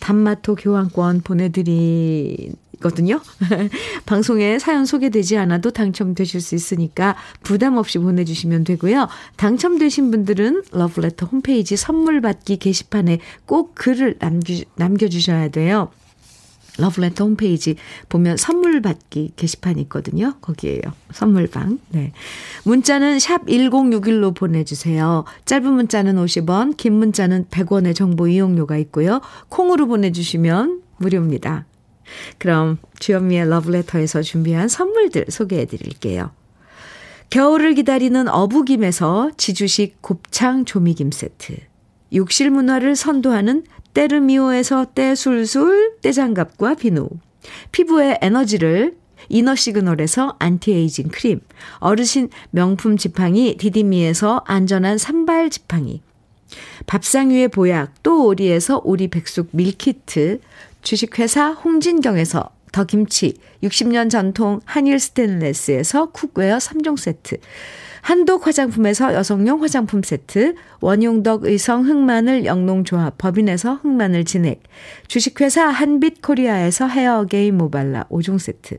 단마토 0.00 0.54
교환권 0.54 1.22
보내드리 1.22 2.52
있거든요. 2.82 3.20
방송에 4.04 4.58
사연 4.58 4.84
소개되지 4.84 5.38
않아도 5.38 5.70
당첨되실 5.70 6.40
수 6.40 6.54
있으니까 6.54 7.16
부담 7.42 7.76
없이 7.76 7.98
보내주시면 7.98 8.64
되고요. 8.64 9.08
당첨되신 9.36 10.10
분들은 10.10 10.64
러브레터 10.72 11.26
홈페이지 11.26 11.76
선물 11.76 12.20
받기 12.20 12.58
게시판에 12.58 13.20
꼭 13.46 13.74
글을 13.74 14.16
남겨, 14.18 14.54
남겨주셔야 14.76 15.48
돼요. 15.48 15.90
러브레터 16.78 17.24
홈페이지 17.24 17.76
보면 18.08 18.36
선물 18.36 18.80
받기 18.80 19.32
게시판이 19.36 19.82
있거든요. 19.82 20.34
거기에요. 20.40 20.80
선물방. 21.12 21.78
네. 21.90 22.12
문자는 22.64 23.18
샵 23.18 23.44
1061로 23.46 24.34
보내주세요. 24.34 25.24
짧은 25.44 25.70
문자는 25.70 26.16
50원, 26.16 26.76
긴 26.76 26.94
문자는 26.94 27.46
100원의 27.50 27.94
정보 27.94 28.26
이용료가 28.26 28.78
있고요. 28.78 29.20
콩으로 29.50 29.86
보내주시면 29.86 30.80
무료입니다. 30.96 31.66
그럼 32.38 32.78
주현미의 32.98 33.48
러브레터에서 33.48 34.22
준비한 34.22 34.68
선물들 34.68 35.26
소개해 35.28 35.66
드릴게요. 35.66 36.30
겨울을 37.30 37.74
기다리는 37.74 38.28
어부김에서 38.28 39.30
지주식 39.36 40.02
곱창 40.02 40.64
조미김 40.64 41.10
세트. 41.12 41.56
욕실 42.14 42.50
문화를 42.50 42.94
선도하는 42.94 43.64
때르미오에서 43.94 44.88
때술술 44.94 45.96
때장갑과 46.02 46.74
비누. 46.74 47.08
피부의 47.72 48.18
에너지를 48.20 48.96
이너 49.28 49.54
시그널에서 49.54 50.36
안티에이징 50.38 51.08
크림. 51.08 51.40
어르신 51.78 52.28
명품 52.50 52.96
지팡이 52.96 53.56
디디미에서 53.56 54.44
안전한 54.46 54.98
산발 54.98 55.50
지팡이. 55.50 56.02
밥상 56.86 57.30
위의 57.30 57.48
보약 57.48 58.02
또 58.02 58.26
오리에서 58.26 58.82
오리 58.84 59.08
백숙 59.08 59.48
밀키트. 59.52 60.40
주식회사 60.82 61.52
홍진경에서 61.52 62.50
더김치, 62.72 63.34
60년 63.62 64.10
전통 64.10 64.60
한일 64.64 64.98
스테인레스에서 64.98 66.10
cookware 66.10 66.58
3종 66.58 66.96
세트, 66.98 67.36
한독 68.00 68.46
화장품에서 68.46 69.14
여성용 69.14 69.62
화장품 69.62 70.02
세트, 70.02 70.54
원용덕 70.80 71.44
의성 71.44 71.86
흑마늘 71.86 72.44
영농조합 72.44 73.16
법인에서 73.18 73.74
흑마늘 73.74 74.24
진액, 74.24 74.62
주식회사 75.06 75.68
한빛코리아에서 75.68 76.88
헤어게임 76.88 77.58
모발라 77.58 78.06
5종 78.10 78.38
세트, 78.38 78.78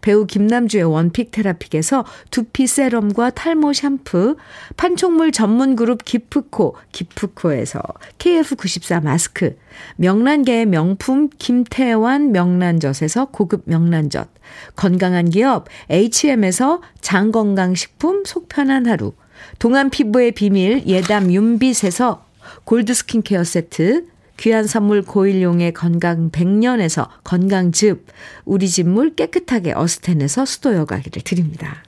배우 0.00 0.26
김남주의 0.26 0.84
one 0.84 1.04
pick 1.04 1.30
테라픽에서 1.30 2.04
두피 2.30 2.66
세럼과 2.66 3.30
탈모 3.30 3.72
샴푸, 3.72 4.36
판촉물 4.76 5.32
전문 5.32 5.76
그룹 5.76 6.04
기프코, 6.04 6.76
기프코에서 6.92 7.80
KF94 8.18 9.02
마스크, 9.02 9.56
명란계의 9.96 10.66
명품 10.66 11.28
김태환 11.38 12.32
명란젓에서 12.32 13.26
고급 13.26 13.62
명란젓, 13.64 14.28
건강한 14.76 15.30
기업 15.30 15.68
H&M에서 15.90 16.82
장건강식품 17.00 18.24
속편한 18.24 18.86
하루, 18.86 19.12
동안 19.58 19.90
피부의 19.90 20.32
비밀 20.32 20.86
예담 20.86 21.32
윤빛에서 21.32 22.26
골드 22.64 22.94
스킨케어 22.94 23.44
세트, 23.44 24.11
귀한 24.42 24.66
선물 24.66 25.02
고일용의 25.02 25.72
건강 25.72 26.32
100년에서 26.32 27.06
건강즙, 27.22 28.04
우리 28.44 28.68
집 28.68 28.88
물 28.88 29.14
깨끗하게 29.14 29.72
어스텐에서 29.72 30.46
수도 30.46 30.74
여과기를 30.74 31.22
드립니다. 31.22 31.84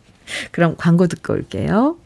그럼 0.53 0.77
광고 0.79 1.09
듣고 1.09 1.33
올게요. 1.33 1.97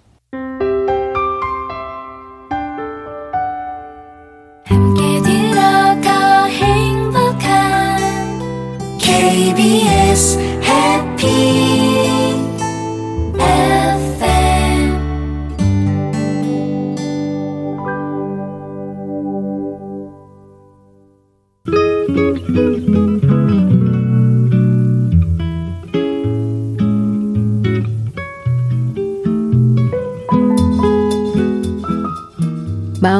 KBS 8.98 10.57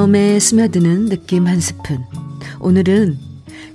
마음에 0.08 0.38
스며드는 0.38 1.10
느낌 1.10 1.46
한 1.46 1.60
스푼. 1.60 2.02
오늘은 2.60 3.18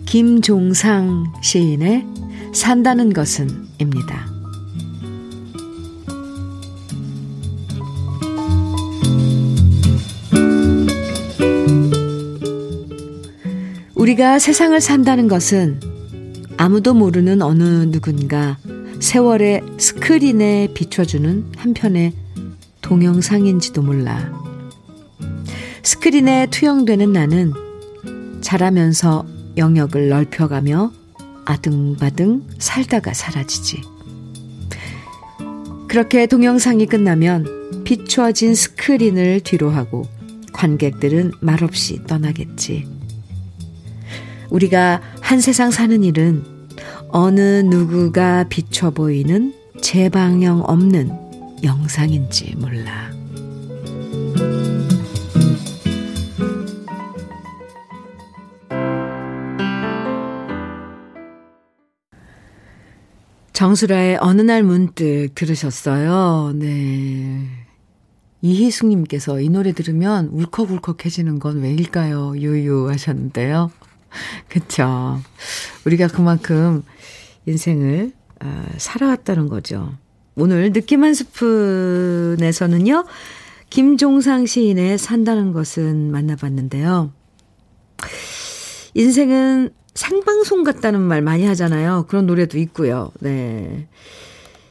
김종상 0.07 1.31
시인의 1.43 2.07
산다는 2.53 3.13
것은입니다. 3.13 4.25
우리가 13.93 14.39
세상을 14.39 14.81
산다는 14.81 15.27
것은 15.27 15.79
아무도 16.57 16.95
모르는 16.95 17.43
어느 17.43 17.91
누군가 17.91 18.57
세월의 18.99 19.61
스크린에 19.77 20.69
비춰주는 20.73 21.51
한편의 21.57 22.13
동영상인지도 22.81 23.83
몰라. 23.83 24.42
스크린에 25.83 26.47
투영되는 26.47 27.11
나는 27.11 27.53
자라면서 28.41 29.25
영역을 29.57 30.09
넓혀가며 30.09 30.91
아등바등 31.45 32.47
살다가 32.57 33.13
사라지지. 33.13 33.81
그렇게 35.89 36.25
동영상이 36.25 36.85
끝나면 36.85 37.83
비추어진 37.83 38.55
스크린을 38.55 39.41
뒤로 39.41 39.69
하고 39.69 40.03
관객들은 40.53 41.33
말없이 41.41 42.01
떠나겠지. 42.07 42.87
우리가 44.49 45.01
한 45.19 45.41
세상 45.41 45.69
사는 45.69 46.03
일은 46.03 46.45
어느 47.09 47.41
누구가 47.41 48.45
비춰 48.45 48.89
보이는 48.89 49.53
재방영 49.81 50.61
없는 50.61 51.11
영상인지 51.63 52.55
몰라. 52.57 53.22
정수라의 63.53 64.17
어느 64.19 64.41
날 64.41 64.63
문득 64.63 65.29
들으셨어요. 65.35 66.53
네. 66.55 67.47
이희숙님께서 68.41 69.39
이 69.39 69.49
노래 69.49 69.71
들으면 69.71 70.27
울컥울컥해지는 70.33 71.39
건 71.39 71.61
왜일까요? 71.61 72.35
유유 72.35 72.89
하셨는데요. 72.89 73.71
그쵸. 74.49 75.21
우리가 75.85 76.07
그만큼 76.07 76.83
인생을 77.45 78.11
아, 78.39 78.65
살아왔다는 78.77 79.47
거죠. 79.47 79.93
오늘 80.35 80.73
느낌 80.73 81.03
한 81.03 81.13
스푼에서는요, 81.13 83.05
김종상 83.69 84.45
시인의 84.45 84.97
산다는 84.97 85.53
것은 85.53 86.11
만나봤는데요. 86.11 87.11
인생은 88.95 89.69
생방송 89.95 90.63
같다는 90.63 91.01
말 91.01 91.21
많이 91.21 91.45
하잖아요. 91.45 92.05
그런 92.07 92.25
노래도 92.25 92.57
있고요. 92.57 93.11
네. 93.19 93.87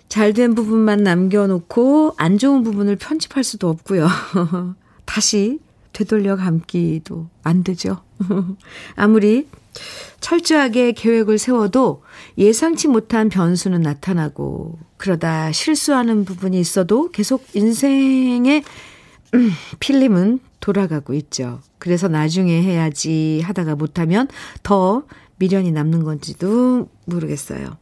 잘 0.08 0.35
된 0.35 0.54
부분만 0.54 1.02
남겨놓고 1.02 2.14
안 2.18 2.37
좋은 2.37 2.62
부분을 2.62 2.96
편집할 2.96 3.44
수도 3.44 3.70
없고요. 3.70 4.06
다시 5.06 5.58
되돌려 5.94 6.37
감기도 6.37 7.28
안 7.42 7.64
되죠. 7.64 8.02
아무리 8.94 9.48
철저하게 10.20 10.92
계획을 10.92 11.38
세워도 11.38 12.02
예상치 12.37 12.88
못한 12.88 13.30
변수는 13.30 13.80
나타나고 13.80 14.78
그러다 14.98 15.50
실수하는 15.50 16.24
부분이 16.26 16.61
있어도 16.61 17.11
계속 17.11 17.46
인생의 17.54 18.62
음, 19.35 19.50
필름은 19.80 20.40
돌아가고 20.62 21.12
있죠. 21.14 21.61
그래서 21.79 22.09
나중에 22.09 22.62
해야지 22.62 23.42
하다가 23.44 23.75
못하면 23.75 24.29
더 24.62 25.03
미련이 25.37 25.72
남는 25.72 26.05
건지도 26.05 26.88
모르겠어요. 27.05 27.77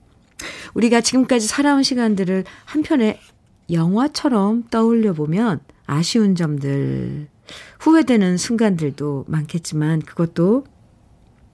우리가 0.74 1.02
지금까지 1.02 1.46
살아온 1.46 1.82
시간들을 1.84 2.44
한편의 2.64 3.20
영화처럼 3.70 4.64
떠올려 4.70 5.12
보면 5.12 5.60
아쉬운 5.86 6.34
점들, 6.34 7.28
후회되는 7.78 8.36
순간들도 8.38 9.26
많겠지만 9.28 10.00
그것도 10.00 10.64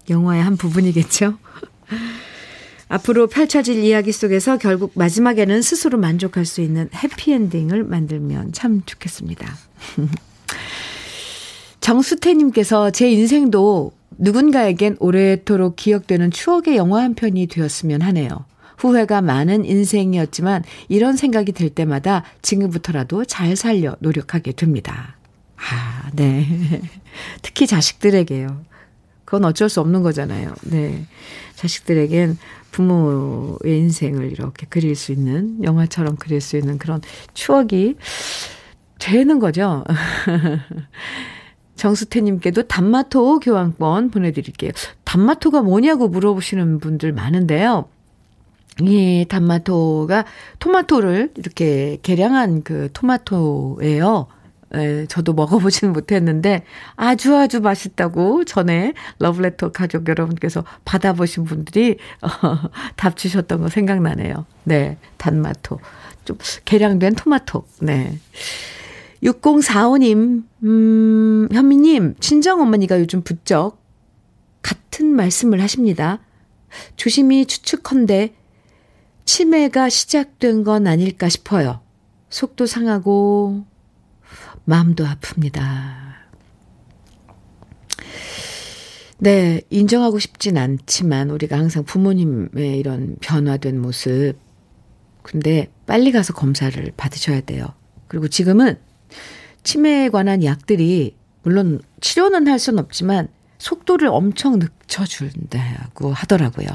영화의 0.08 0.42
한 0.42 0.56
부분이겠죠. 0.56 1.38
앞으로 2.88 3.26
펼쳐질 3.26 3.82
이야기 3.82 4.12
속에서 4.12 4.58
결국 4.58 4.92
마지막에는 4.94 5.60
스스로 5.60 5.98
만족할 5.98 6.44
수 6.44 6.60
있는 6.60 6.88
해피엔딩을 6.94 7.82
만들면 7.82 8.52
참 8.52 8.82
좋겠습니다. 8.86 9.52
정수태님께서 11.86 12.90
제 12.90 13.08
인생도 13.12 13.92
누군가에겐 14.18 14.96
오래도록 14.98 15.76
기억되는 15.76 16.32
추억의 16.32 16.76
영화 16.76 17.00
한 17.00 17.14
편이 17.14 17.46
되었으면 17.46 18.02
하네요. 18.02 18.28
후회가 18.76 19.22
많은 19.22 19.64
인생이었지만 19.64 20.64
이런 20.88 21.16
생각이 21.16 21.52
들 21.52 21.70
때마다 21.70 22.24
지금부터라도 22.42 23.24
잘 23.24 23.54
살려 23.54 23.94
노력하게 24.00 24.50
됩니다. 24.50 25.14
아, 25.56 26.10
네. 26.12 26.82
특히 27.42 27.68
자식들에게요. 27.68 28.64
그건 29.24 29.44
어쩔 29.44 29.68
수 29.68 29.80
없는 29.80 30.02
거잖아요. 30.02 30.54
네. 30.62 31.06
자식들에겐 31.54 32.36
부모의 32.72 33.78
인생을 33.78 34.32
이렇게 34.32 34.66
그릴 34.68 34.96
수 34.96 35.12
있는, 35.12 35.62
영화처럼 35.62 36.16
그릴 36.16 36.40
수 36.40 36.56
있는 36.56 36.78
그런 36.78 37.00
추억이 37.32 37.94
되는 38.98 39.38
거죠. 39.38 39.84
정수태님께도 41.76 42.64
단마토 42.64 43.40
교환권 43.40 44.10
보내드릴게요. 44.10 44.72
단마토가 45.04 45.62
뭐냐고 45.62 46.08
물어보시는 46.08 46.80
분들 46.80 47.12
많은데요. 47.12 47.88
이 48.82 49.24
단마토가 49.28 50.24
토마토를 50.58 51.32
이렇게 51.36 51.98
개량한 52.02 52.62
그 52.62 52.90
토마토예요. 52.92 54.26
예, 54.74 55.06
저도 55.08 55.32
먹어보지는 55.32 55.92
못했는데 55.92 56.64
아주 56.96 57.36
아주 57.36 57.60
맛있다고 57.60 58.44
전에 58.44 58.94
러브레터 59.20 59.70
가족 59.70 60.08
여러분께서 60.08 60.64
받아보신 60.84 61.44
분들이 61.44 61.98
어, 62.20 62.28
답 62.96 63.16
주셨던 63.16 63.60
거 63.60 63.68
생각나네요. 63.68 64.44
네, 64.64 64.98
단마토. 65.18 65.78
좀 66.24 66.36
개량된 66.64 67.14
토마토. 67.14 67.64
네. 67.80 68.18
6045님, 69.26 70.44
음, 70.62 71.48
현미님, 71.52 72.14
친정어머니가 72.20 73.00
요즘 73.00 73.22
부쩍 73.22 73.82
같은 74.62 75.08
말씀을 75.08 75.60
하십니다. 75.60 76.20
조심히 76.96 77.44
추측컨대 77.44 78.34
치매가 79.24 79.88
시작된 79.88 80.62
건 80.62 80.86
아닐까 80.86 81.28
싶어요. 81.28 81.80
속도 82.30 82.66
상하고 82.66 83.64
마음도 84.64 85.04
아픕니다. 85.04 86.06
네, 89.18 89.62
인정하고 89.70 90.18
싶진 90.18 90.58
않지만 90.58 91.30
우리가 91.30 91.58
항상 91.58 91.84
부모님의 91.84 92.78
이런 92.78 93.16
변화된 93.20 93.80
모습 93.80 94.34
근데 95.22 95.72
빨리 95.86 96.12
가서 96.12 96.32
검사를 96.34 96.92
받으셔야 96.96 97.40
돼요. 97.40 97.66
그리고 98.06 98.28
지금은 98.28 98.78
치매에 99.66 100.10
관한 100.10 100.44
약들이 100.44 101.16
물론 101.42 101.80
치료는 102.00 102.46
할 102.46 102.60
수는 102.60 102.78
없지만 102.78 103.26
속도를 103.58 104.06
엄청 104.08 104.60
늦춰준다고 104.60 106.12
하더라고요. 106.12 106.68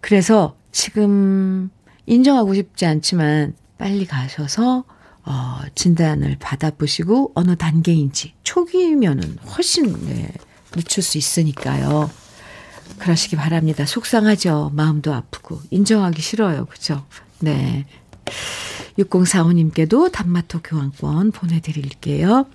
그래서 0.00 0.56
지금 0.72 1.70
인정하고 2.06 2.54
싶지 2.54 2.86
않지만 2.86 3.54
빨리 3.78 4.04
가셔서 4.04 4.84
어, 5.22 5.60
진단을 5.76 6.38
받아보시고 6.40 7.32
어느 7.36 7.56
단계인지 7.56 8.34
초기면은 8.42 9.38
훨씬 9.56 9.92
네, 10.06 10.32
늦출 10.72 11.04
수 11.04 11.18
있으니까요. 11.18 12.10
그러시기 12.98 13.36
바랍니다. 13.36 13.86
속상하죠. 13.86 14.72
마음도 14.74 15.14
아프고 15.14 15.60
인정하기 15.70 16.20
싫어요. 16.20 16.66
그죠? 16.66 17.06
네. 17.38 17.86
6045님께도 18.98 20.12
단마토 20.12 20.60
교환권 20.62 21.32
보내드릴게요. 21.32 22.46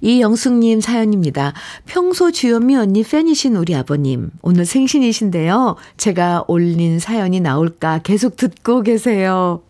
이영숙님 0.00 0.80
사연입니다. 0.80 1.54
평소 1.86 2.30
주현미 2.30 2.76
언니 2.76 3.02
팬이신 3.02 3.56
우리 3.56 3.74
아버님. 3.74 4.30
오늘 4.42 4.64
생신이신데요. 4.64 5.76
제가 5.96 6.44
올린 6.48 6.98
사연이 6.98 7.40
나올까 7.40 7.98
계속 7.98 8.36
듣고 8.36 8.82
계세요. 8.82 9.62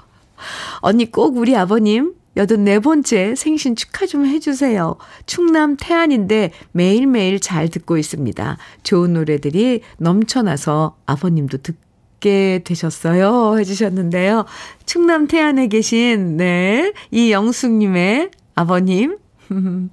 언니 0.81 1.11
꼭 1.11 1.37
우리 1.37 1.57
아버님 1.57 2.15
84번째 2.37 3.37
생신 3.37 3.77
축하 3.77 4.07
좀 4.07 4.27
해주세요. 4.27 4.97
충남 5.27 5.77
태안인데 5.77 6.53
매일매일 6.73 7.41
잘 7.41 7.69
듣고 7.69 7.99
있습니다. 7.99 8.57
좋은 8.83 9.13
노래들이 9.13 9.83
넘쳐나서 9.99 10.97
아버님도 11.07 11.59
듣 11.59 11.77
게 12.23 12.63
되셨어요. 12.65 13.59
해주셨는데요. 13.59 14.47
충남 14.87 15.27
태안에 15.27 15.67
계신, 15.67 16.39
네, 16.39 16.95
이영숙님의 17.11 18.31
아버님. 18.55 19.19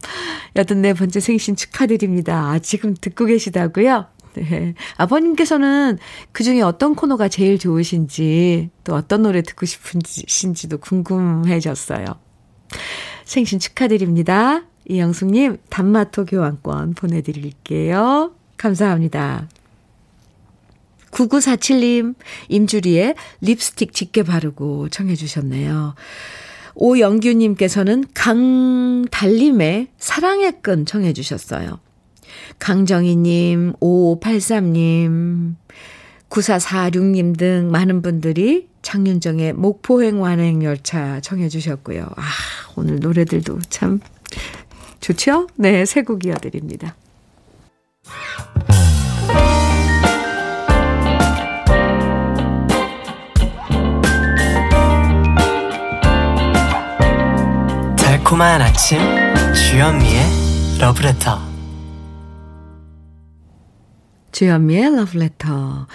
84번째 0.56 1.20
생신 1.20 1.58
축하드립니다. 1.58 2.52
아, 2.52 2.60
지금 2.60 2.96
듣고 3.00 3.26
계시다고요? 3.26 4.06
네. 4.36 4.76
아버님께서는 4.96 5.98
그 6.32 6.44
중에 6.44 6.62
어떤 6.62 6.96
코너가 6.96 7.28
제일 7.28 7.58
좋으신지, 7.60 8.70
또 8.86 8.94
어떤 8.96 9.24
노래 9.24 9.42
듣고 9.42 9.66
싶으신지도 9.66 10.78
궁금해졌어요. 10.78 12.06
생신 13.26 13.60
축하드립니다. 13.60 14.64
이영숙님, 14.88 15.58
단마토 15.70 16.26
교환권 16.26 16.94
보내드릴게요. 16.94 18.34
감사합니다. 18.58 19.48
9947님, 21.12 22.16
임주리의 22.50 23.16
립스틱 23.42 23.94
짙게 23.94 24.24
바르고 24.24 24.90
청해주셨네요. 24.90 25.96
오영규님께서는 26.76 28.06
강달림의 28.14 29.88
사랑의 29.98 30.62
끈 30.62 30.86
청해주셨어요. 30.86 31.80
강정희님, 32.60 33.74
5583님, 33.80 35.56
9446님 36.30 37.38
등 37.38 37.70
많은 37.72 38.02
분들이 38.02 38.68
장윤정의 38.82 39.54
목포행 39.54 40.22
완행열차 40.22 41.20
청해주셨고요. 41.22 42.04
아, 42.16 42.24
오늘 42.76 43.00
노래들도 43.00 43.60
참 43.70 44.00
좋죠? 45.02 45.48
네, 45.56 45.86
새곡 45.86 46.26
이어드립니다. 46.26 46.96
달콤한 58.40 58.62
아침 58.62 59.00
주현미의 59.54 60.24
러브레터 60.80 61.40
주현미의 64.32 64.96
러브레터 64.96 65.88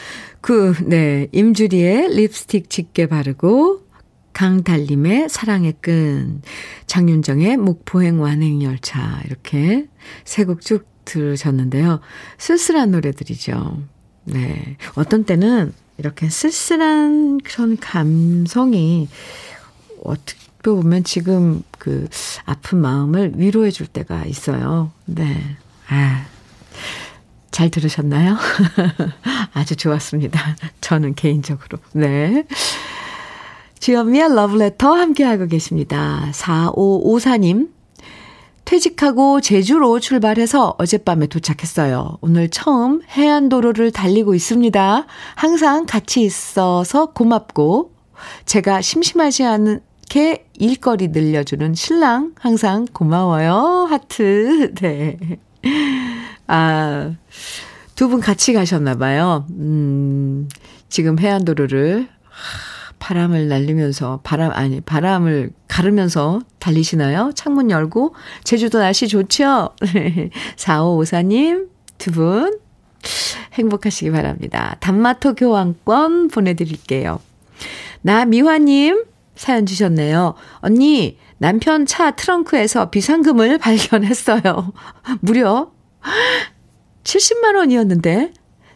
그, 0.42 0.74
네, 0.84 1.28
임주리의 1.32 2.14
립스틱 2.14 2.68
짙게 2.68 3.06
바르고 3.06 3.86
강달림의 4.34 5.30
사랑의 5.30 5.72
끈, 5.80 6.42
장윤정의 6.86 7.56
목포행 7.56 8.20
완행열차 8.20 9.22
이렇게 9.24 9.88
세 10.24 10.44
곡 10.44 10.60
쭉 10.60 10.86
들으셨는데요. 11.06 12.00
쓸쓸한 12.36 12.90
노래들이죠. 12.90 13.82
네. 14.24 14.76
어떤 14.96 15.24
때는 15.24 15.72
이렇게 15.96 16.28
쓸쓸한 16.28 17.38
그런 17.38 17.78
감성이 17.78 19.08
어떻게 20.02 20.43
보면 20.72 21.04
지금 21.04 21.62
그 21.78 22.08
아픈 22.44 22.78
마음을 22.78 23.32
위로해 23.36 23.70
줄 23.70 23.86
때가 23.86 24.24
있어요. 24.24 24.90
네. 25.04 25.56
아. 25.88 26.24
잘 27.50 27.70
들으셨나요? 27.70 28.36
아주 29.54 29.76
좋았습니다. 29.76 30.56
저는 30.80 31.14
개인적으로. 31.14 31.78
네. 31.92 32.44
주현미의 33.78 34.34
러브레터 34.34 34.92
함께하고 34.92 35.46
계십니다. 35.46 36.28
4554님. 36.32 37.68
퇴직하고 38.64 39.40
제주로 39.40 40.00
출발해서 40.00 40.74
어젯밤에 40.78 41.26
도착했어요. 41.26 42.18
오늘 42.22 42.48
처음 42.48 43.02
해안도로를 43.08 43.92
달리고 43.92 44.34
있습니다. 44.34 45.06
항상 45.36 45.86
같이 45.86 46.22
있어서 46.22 47.12
고맙고, 47.12 47.92
제가 48.46 48.80
심심하지 48.80 49.44
않 49.44 49.80
게 50.14 50.46
일거리 50.54 51.08
늘려주는 51.08 51.74
신랑 51.74 52.34
항상 52.38 52.86
고마워요. 52.86 53.88
하트. 53.90 54.72
네. 54.80 55.18
아, 56.46 57.14
두 57.96 58.08
분 58.08 58.20
같이 58.20 58.52
가셨나 58.52 58.94
봐요. 58.94 59.44
음, 59.50 60.48
지금 60.88 61.18
해안도로를 61.18 62.06
바람을 63.00 63.48
날리면서 63.48 64.20
바람 64.22 64.52
아니 64.52 64.80
바람을 64.80 65.50
가르면서 65.66 66.40
달리시나요? 66.60 67.32
창문 67.34 67.72
열고 67.72 68.14
제주도 68.44 68.78
날씨 68.78 69.08
좋죠? 69.08 69.70
4554님 70.56 71.68
두 71.98 72.12
분 72.12 72.60
행복하시기 73.54 74.12
바랍니다. 74.12 74.76
단마토 74.78 75.34
교환권 75.34 76.28
보내드릴게요. 76.28 77.18
나미화님 78.02 79.04
사연 79.36 79.66
주셨네요. 79.66 80.34
언니 80.58 81.18
남편 81.38 81.86
차 81.86 82.12
트렁크에서 82.12 82.90
비상금을 82.90 83.58
발견했어요. 83.58 84.72
무려 85.20 85.72
70만 87.04 87.56
원이었는데 87.56 88.32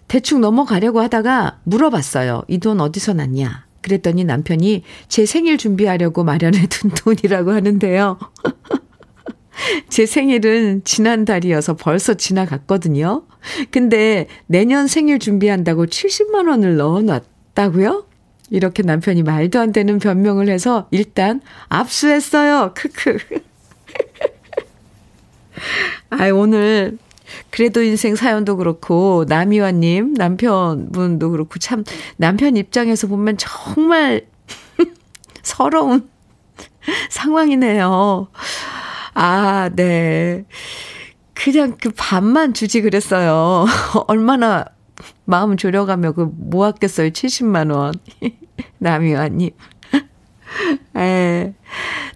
대충 0.08 0.40
넘어가려고 0.40 1.00
하다가 1.00 1.60
물어봤어요. 1.64 2.42
이 2.48 2.58
돈 2.58 2.80
어디서 2.80 3.12
났냐? 3.14 3.66
그랬더니 3.82 4.24
남편이 4.24 4.82
제 5.08 5.24
생일 5.26 5.56
준비하려고 5.56 6.24
마련해 6.24 6.66
둔 6.66 6.90
돈이라고 6.90 7.52
하는데요. 7.52 8.18
제 9.88 10.06
생일은 10.06 10.82
지난달이어서 10.84 11.76
벌써 11.76 12.14
지나갔거든요. 12.14 13.26
근데 13.70 14.26
내년 14.46 14.86
생일 14.86 15.18
준비한다고 15.18 15.86
70만 15.86 16.48
원을 16.48 16.76
넣어 16.76 17.02
놨다고요? 17.02 18.07
이렇게 18.50 18.82
남편이 18.82 19.22
말도 19.22 19.60
안 19.60 19.72
되는 19.72 19.98
변명을 19.98 20.48
해서 20.48 20.88
일단 20.90 21.40
압수했어요. 21.68 22.72
크크. 22.74 23.18
아, 26.10 26.28
오늘 26.30 26.98
그래도 27.50 27.82
인생 27.82 28.16
사연도 28.16 28.56
그렇고, 28.56 29.24
남이화님, 29.28 30.14
남편분도 30.14 31.30
그렇고, 31.30 31.58
참, 31.58 31.84
남편 32.16 32.56
입장에서 32.56 33.06
보면 33.06 33.36
정말 33.36 34.26
서러운 35.42 36.08
상황이네요. 37.10 38.28
아, 39.14 39.70
네. 39.74 40.44
그냥 41.34 41.76
그 41.80 41.90
반만 41.94 42.54
주지 42.54 42.80
그랬어요. 42.80 43.66
얼마나 44.08 44.64
마음 45.28 45.58
졸여가며 45.58 46.12
그 46.12 46.30
모았겠어요. 46.34 47.10
70만원. 47.10 47.98
남이화님. 48.78 49.50
에, 50.96 51.52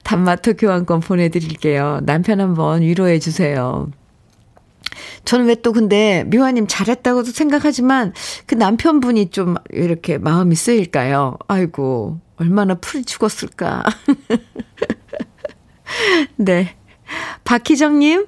단마토 0.02 0.54
교환권 0.54 1.00
보내드릴게요. 1.00 2.00
남편 2.04 2.40
한번 2.40 2.80
위로해 2.80 3.18
주세요. 3.18 3.90
저는 5.26 5.44
왜 5.46 5.56
또 5.56 5.72
근데 5.74 6.24
미화님 6.26 6.66
잘했다고도 6.66 7.32
생각하지만 7.32 8.14
그 8.46 8.54
남편분이 8.54 9.28
좀 9.30 9.56
이렇게 9.70 10.16
마음이 10.16 10.54
쓰일까요? 10.54 11.36
아이고, 11.48 12.18
얼마나 12.36 12.76
풀이 12.76 13.04
죽었을까. 13.04 13.84
네. 16.36 16.74
박희정님, 17.44 18.26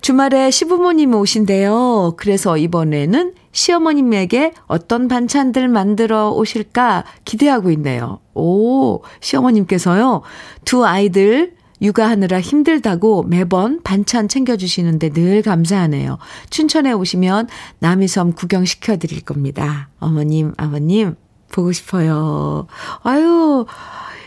주말에 0.00 0.50
시부모님 0.50 1.14
오신대요. 1.14 2.14
그래서 2.16 2.58
이번에는 2.58 3.34
시어머님에게 3.58 4.52
어떤 4.66 5.08
반찬들 5.08 5.66
만들어 5.66 6.30
오실까 6.30 7.04
기대하고 7.24 7.72
있네요. 7.72 8.20
오, 8.34 9.02
시어머님께서요. 9.20 10.22
두 10.64 10.86
아이들 10.86 11.54
육아하느라 11.82 12.40
힘들다고 12.40 13.24
매번 13.24 13.82
반찬 13.82 14.28
챙겨주시는데 14.28 15.10
늘 15.10 15.42
감사하네요. 15.42 16.18
춘천에 16.50 16.92
오시면 16.92 17.48
남이섬 17.80 18.34
구경시켜 18.34 18.96
드릴 18.96 19.22
겁니다. 19.22 19.88
어머님, 19.98 20.52
아버님, 20.56 21.16
보고 21.50 21.72
싶어요. 21.72 22.68
아유, 23.02 23.66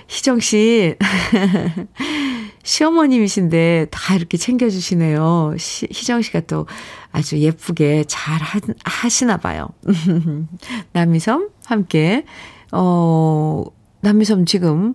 희정씨. 0.09 0.95
시어머님이신데 2.63 3.87
다 3.91 4.15
이렇게 4.15 4.37
챙겨주시네요. 4.37 5.55
시, 5.57 5.87
희정 5.91 6.21
씨가 6.21 6.41
또 6.41 6.67
아주 7.11 7.37
예쁘게 7.37 8.05
잘 8.07 8.41
하, 8.41 8.59
하시나 8.83 9.37
봐요. 9.37 9.69
남이섬 10.93 11.49
함께, 11.65 12.25
어, 12.71 13.65
남이섬 14.01 14.45
지금 14.45 14.93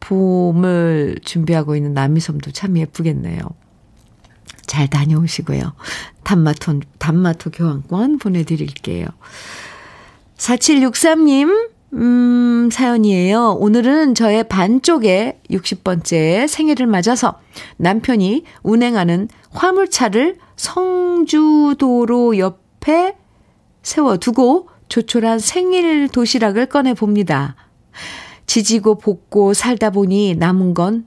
봄을 0.00 1.18
준비하고 1.24 1.76
있는 1.76 1.94
남이섬도 1.94 2.52
참 2.52 2.76
예쁘겠네요. 2.76 3.40
잘 4.66 4.88
다녀오시고요. 4.88 5.74
단마토, 6.24 6.80
단마토 6.98 7.50
교환권 7.50 8.18
보내드릴게요. 8.18 9.06
4763님, 10.36 11.70
음, 11.94 12.70
사연이에요. 12.72 13.58
오늘은 13.60 14.14
저의 14.14 14.44
반쪽의 14.48 15.40
60번째 15.50 16.48
생일을 16.48 16.86
맞아서 16.86 17.38
남편이 17.76 18.44
운행하는 18.62 19.28
화물차를 19.50 20.36
성주도로 20.56 22.38
옆에 22.38 23.14
세워두고 23.82 24.68
조촐한 24.88 25.38
생일 25.38 26.08
도시락을 26.08 26.66
꺼내봅니다. 26.66 27.56
지지고 28.46 28.96
볶고 28.96 29.52
살다 29.52 29.90
보니 29.90 30.36
남은 30.36 30.74
건 30.74 31.06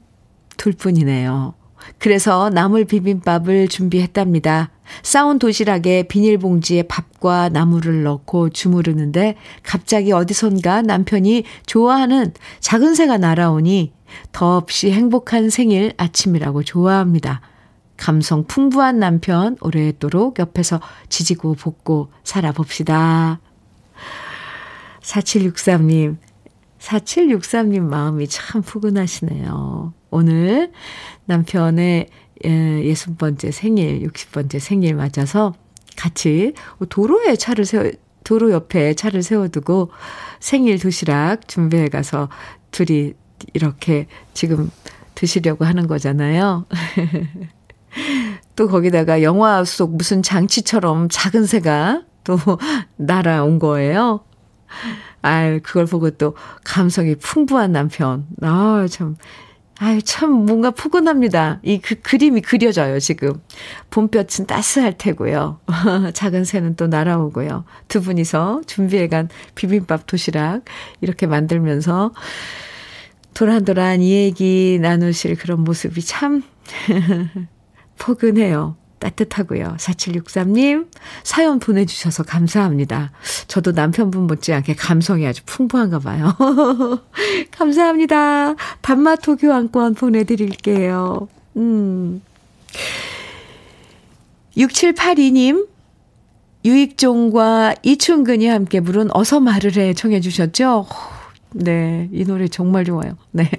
둘뿐이네요. 0.57 1.55
그래서 1.97 2.49
나물 2.49 2.85
비빔밥을 2.85 3.67
준비했답니다. 3.69 4.71
싸운 5.03 5.39
도시락에 5.39 6.03
비닐봉지에 6.03 6.83
밥과 6.83 7.49
나물을 7.49 8.03
넣고 8.03 8.49
주무르는데 8.49 9.35
갑자기 9.63 10.11
어디선가 10.11 10.81
남편이 10.83 11.43
좋아하는 11.65 12.33
작은 12.59 12.95
새가 12.95 13.17
날아오니 13.17 13.93
더없이 14.31 14.91
행복한 14.91 15.49
생일 15.49 15.93
아침이라고 15.97 16.63
좋아합니다. 16.63 17.41
감성 17.97 18.45
풍부한 18.45 18.99
남편 18.99 19.57
오래도록 19.61 20.39
옆에서 20.39 20.81
지지고 21.09 21.55
볶고 21.55 22.11
살아봅시다. 22.23 23.39
4763님, 25.01 26.17
4763님 26.79 27.79
마음이 27.81 28.27
참 28.27 28.61
푸근하시네요. 28.61 29.93
오늘 30.09 30.71
남편의 31.25 32.07
60번째 32.43 33.45
예, 33.45 33.51
생일, 33.51 34.07
60번째 34.07 34.59
생일 34.59 34.95
맞아서 34.95 35.53
같이 35.95 36.53
도로에 36.89 37.35
차를 37.35 37.65
세워, 37.65 37.91
도로 38.23 38.51
옆에 38.51 38.93
차를 38.93 39.23
세워두고 39.23 39.91
생일 40.39 40.79
도시락 40.79 41.47
준비해 41.47 41.87
가서 41.87 42.29
둘이 42.71 43.13
이렇게 43.53 44.07
지금 44.33 44.69
드시려고 45.13 45.63
하는 45.65 45.87
거잖아요. 45.87 46.65
또 48.55 48.67
거기다가 48.67 49.21
영화 49.21 49.63
속 49.63 49.95
무슨 49.95 50.21
장치처럼 50.21 51.07
작은 51.09 51.45
새가 51.45 52.03
또 52.23 52.37
날아온 52.97 53.59
거예요. 53.59 54.21
아유, 55.21 55.59
그걸 55.63 55.85
보고 55.85 56.09
또 56.11 56.35
감성이 56.63 57.15
풍부한 57.15 57.71
남편. 57.71 58.27
아, 58.41 58.85
참. 58.89 59.15
아유, 59.77 60.01
참 60.01 60.31
뭔가 60.31 60.71
푸근합니다. 60.71 61.59
이 61.63 61.79
그 61.79 61.95
그림이 61.95 62.41
그려져요, 62.41 62.99
지금. 62.99 63.33
봄볕은 63.91 64.47
따스할 64.47 64.97
테고요. 64.97 65.59
작은 66.13 66.45
새는 66.45 66.75
또 66.77 66.87
날아오고요. 66.87 67.65
두 67.89 68.01
분이서 68.01 68.61
준비해간 68.67 69.27
비빔밥 69.55 70.07
도시락 70.07 70.63
이렇게 71.01 71.27
만들면서 71.27 72.13
도란도란 73.33 74.01
이 74.01 74.11
얘기 74.13 74.79
나누실 74.81 75.35
그런 75.35 75.61
모습이 75.65 76.01
참 76.01 76.41
포근해요. 77.99 78.77
따뜻하고요. 79.05 79.75
4763님, 79.77 80.87
사연 81.23 81.59
보내주셔서 81.59 82.23
감사합니다. 82.23 83.11
저도 83.47 83.71
남편분 83.71 84.25
못지않게 84.27 84.75
감성이 84.75 85.27
아주 85.27 85.43
풍부한가 85.45 85.99
봐요. 85.99 86.35
감사합니다. 87.51 88.55
단마토 88.81 89.35
교환권 89.37 89.93
보내드릴게요. 89.95 91.27
음. 91.57 92.21
6782님, 94.57 95.67
유익종과 96.63 97.75
이춘근이 97.83 98.47
함께 98.47 98.79
부른 98.79 99.09
어서 99.15 99.39
말을 99.39 99.75
해 99.77 99.93
청해 99.93 100.21
주셨죠? 100.21 100.87
네, 101.51 102.09
이 102.11 102.25
노래 102.25 102.47
정말 102.47 102.85
좋아요. 102.85 103.17
네. 103.31 103.49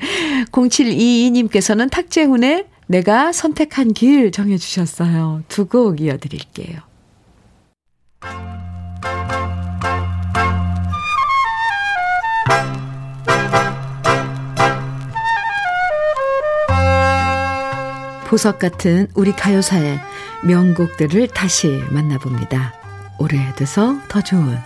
0722님께서는 0.50 1.90
탁재훈의 1.90 2.66
내가 2.86 3.32
선택한 3.32 3.92
길 3.92 4.30
정해주셨어요. 4.30 5.42
두 5.48 5.66
곡 5.68 6.00
이어드릴게요. 6.00 6.80
보석 18.28 18.58
같은 18.58 19.06
우리 19.14 19.32
가요사의 19.32 20.00
명곡들을 20.44 21.28
다시 21.28 21.68
만나봅니다. 21.90 22.74
오래돼서 23.18 23.96
더 24.08 24.20
좋은 24.20 24.58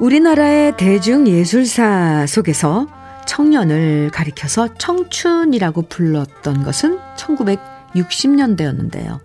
우리나라의 0.00 0.76
대중예술사 0.76 2.26
속에서 2.26 2.88
청년을 3.26 4.10
가리켜서 4.12 4.74
청춘이라고 4.74 5.82
불렀던 5.82 6.64
것은 6.64 6.98
1960년대였는데요. 7.16 9.20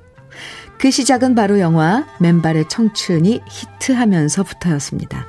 그 0.77 0.91
시작은 0.91 1.33
바로 1.35 1.59
영화 1.59 2.05
맨발의 2.19 2.69
청춘이 2.69 3.41
히트하면서부터였습니다. 3.49 5.25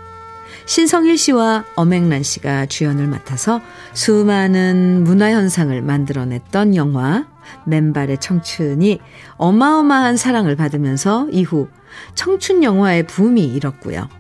신성일 0.67 1.19
씨와 1.19 1.65
엄앵란 1.75 2.23
씨가 2.23 2.67
주연을 2.67 3.09
맡아서 3.09 3.61
수많은 3.93 5.03
문화현상을 5.03 5.83
만들어냈던 5.83 6.77
영화 6.77 7.27
맨발의 7.65 8.19
청춘이 8.19 9.01
어마어마한 9.37 10.17
사랑을 10.17 10.55
받으면서 10.55 11.27
이후 11.33 11.67
청춘 12.15 12.63
영화의 12.63 13.09
붐이 13.09 13.45
일었고요. 13.47 14.20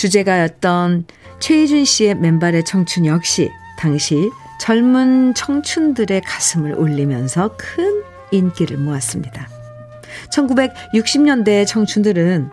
주제가였던 0.00 1.04
최희준 1.40 1.84
씨의 1.84 2.14
맨발의 2.14 2.64
청춘 2.64 3.04
역시 3.04 3.50
당시 3.76 4.30
젊은 4.58 5.34
청춘들의 5.34 6.22
가슴을 6.22 6.72
울리면서 6.72 7.54
큰 7.58 8.02
인기를 8.30 8.78
모았습니다. 8.78 9.46
1960년대 10.32 11.66
청춘들은 11.66 12.48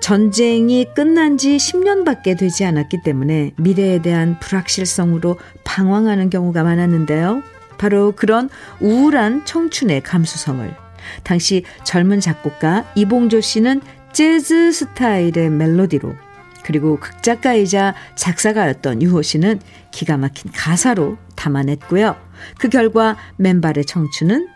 전쟁이 0.00 0.86
끝난 0.92 1.38
지 1.38 1.56
10년밖에 1.56 2.36
되지 2.36 2.64
않았기 2.64 3.02
때문에 3.04 3.52
미래에 3.58 4.02
대한 4.02 4.36
불확실성으로 4.40 5.38
방황하는 5.62 6.30
경우가 6.30 6.64
많았는데요. 6.64 7.42
바로 7.78 8.12
그런 8.16 8.50
우울한 8.80 9.44
청춘의 9.44 10.00
감수성을 10.00 10.74
당시 11.22 11.62
젊은 11.84 12.18
작곡가 12.18 12.90
이봉조 12.96 13.40
씨는 13.40 13.82
재즈 14.12 14.72
스타일의 14.72 15.50
멜로디로 15.50 16.27
그리고 16.68 17.00
극작가이자 17.00 17.94
작사가였던 18.14 19.00
유호 19.00 19.22
씨는 19.22 19.58
기가 19.90 20.18
막힌 20.18 20.52
가사로 20.52 21.16
담아냈고요. 21.34 22.14
그 22.58 22.68
결과 22.68 23.16
맨발의 23.38 23.86
청춘은 23.86 24.48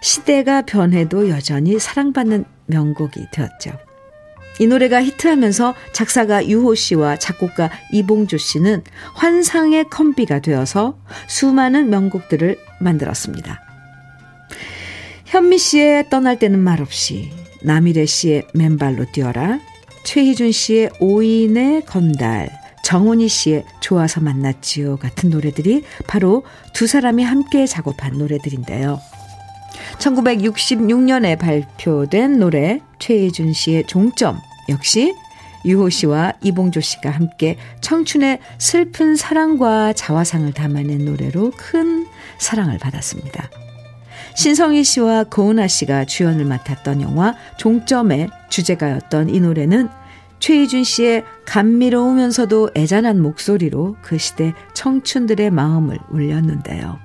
시대가 0.00 0.62
변해도 0.62 1.28
여전히 1.28 1.78
사랑받는 1.78 2.46
명곡이 2.64 3.26
되었죠. 3.30 3.72
이 4.58 4.66
노래가 4.66 5.02
히트하면서 5.02 5.74
작사가 5.92 6.46
유호 6.46 6.74
씨와 6.74 7.16
작곡가 7.16 7.70
이봉조 7.92 8.38
씨는 8.38 8.82
환상의 9.16 9.90
컴비가 9.90 10.40
되어서 10.40 10.98
수많은 11.28 11.90
명곡들을 11.90 12.58
만들었습니다. 12.80 13.60
현미 15.26 15.58
씨의 15.58 16.08
떠날 16.08 16.38
때는 16.38 16.58
말없이, 16.58 17.30
남일애 17.62 18.06
씨의 18.06 18.46
맨발로 18.54 19.12
뛰어라, 19.12 19.60
최희준 20.04 20.52
씨의 20.52 20.90
오인의 21.00 21.84
건달, 21.84 22.50
정훈이 22.82 23.28
씨의 23.28 23.64
좋아서 23.80 24.20
만났지요 24.20 24.96
같은 24.96 25.30
노래들이 25.30 25.84
바로 26.06 26.44
두 26.72 26.86
사람이 26.86 27.22
함께 27.22 27.66
작업한 27.66 28.18
노래들인데요. 28.18 28.98
1966년에 29.98 31.38
발표된 31.38 32.38
노래 32.38 32.80
최희준 32.98 33.52
씨의 33.52 33.86
종점 33.86 34.38
역시 34.68 35.14
유호 35.64 35.90
씨와 35.90 36.32
이봉조 36.42 36.80
씨가 36.80 37.10
함께 37.10 37.56
청춘의 37.82 38.40
슬픈 38.58 39.14
사랑과 39.14 39.92
자화상을 39.92 40.50
담아낸 40.52 41.04
노래로 41.04 41.52
큰 41.56 42.06
사랑을 42.38 42.78
받았습니다. 42.78 43.50
신성희 44.40 44.84
씨와 44.84 45.24
고은아 45.24 45.68
씨가 45.68 46.06
주연을 46.06 46.46
맡았던 46.46 47.02
영화 47.02 47.34
종점의 47.58 48.30
주제가였던 48.48 49.28
이 49.28 49.38
노래는 49.38 49.90
최희준 50.38 50.82
씨의 50.82 51.26
감미로우면서도 51.44 52.70
애잔한 52.74 53.20
목소리로 53.20 53.96
그 54.00 54.16
시대 54.16 54.54
청춘들의 54.72 55.50
마음을 55.50 55.98
울렸는데요. 56.08 56.98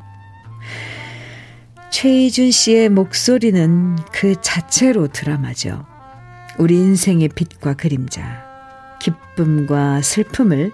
최희준 1.89 2.51
씨의 2.51 2.87
목소리는 2.87 3.97
그 4.13 4.35
자체로 4.39 5.09
드라마죠. 5.09 5.85
우리 6.57 6.75
인생의 6.75 7.27
빛과 7.35 7.73
그림자, 7.73 8.45
기쁨과 9.01 10.01
슬픔을 10.01 10.71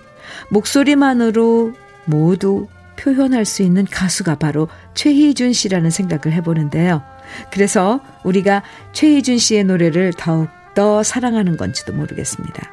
목소리만으로 0.51 1.74
모두 2.05 2.68
표현할 3.02 3.45
수 3.45 3.64
있는 3.64 3.86
가수가 3.86 4.36
바로 4.36 4.68
최희준 4.93 5.54
씨라는 5.54 5.89
생각을 5.89 6.36
해보는데요. 6.38 7.04
그래서 7.52 7.99
우리가 8.24 8.64
최희준 8.93 9.38
씨의 9.39 9.64
노래를 9.64 10.14
더욱 10.14 10.49
더 10.76 11.04
사랑하는 11.04 11.58
건지도 11.58 11.93
모르겠습니다. 11.93 12.70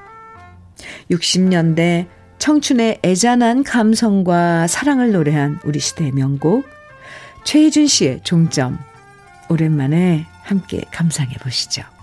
60년대 1.10 2.06
청춘의 2.38 3.00
애잔한 3.02 3.64
감성과 3.64 4.66
사랑을 4.68 5.12
노래한 5.12 5.60
우리 5.64 5.80
시대의 5.80 6.12
명곡 6.12 6.68
최희준 7.44 7.86
씨의 7.86 8.20
종점 8.22 8.78
오랜만에 9.48 10.26
함께 10.42 10.82
감상해 10.92 11.34
보시죠. 11.40 11.97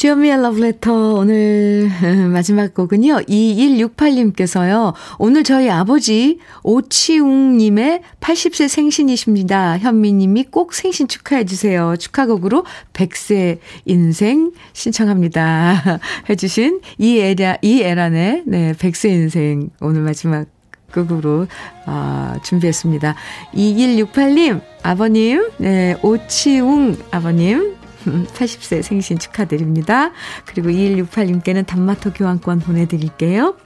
주현미의 0.00 0.40
러브레터 0.40 1.12
오늘 1.12 1.90
마지막 2.32 2.72
곡은요. 2.72 3.16
2168님께서요. 3.28 4.94
오늘 5.18 5.44
저희 5.44 5.68
아버지 5.68 6.38
오치웅님의 6.62 8.00
80세 8.18 8.68
생신이십니다. 8.68 9.76
현미님이 9.76 10.44
꼭 10.44 10.72
생신 10.72 11.06
축하해 11.06 11.44
주세요. 11.44 11.96
축하곡으로 11.98 12.64
100세 12.94 13.58
인생 13.84 14.52
신청합니다. 14.72 16.00
해주신 16.30 16.80
이에란의 16.96 18.44
네, 18.46 18.72
100세 18.72 19.10
인생 19.10 19.68
오늘 19.82 20.00
마지막 20.00 20.46
곡으로 20.94 21.46
아, 21.84 22.38
준비했습니다. 22.42 23.14
2168님 23.52 24.62
아버님 24.82 25.50
네, 25.58 25.94
오치웅 26.00 26.96
아버님 27.10 27.79
80세 28.04 28.82
생신 28.82 29.18
축하드립니다. 29.18 30.12
그리고 30.46 30.68
2168님께는 30.70 31.66
단마토 31.66 32.12
교환권 32.12 32.60
보내드릴게요. 32.60 33.56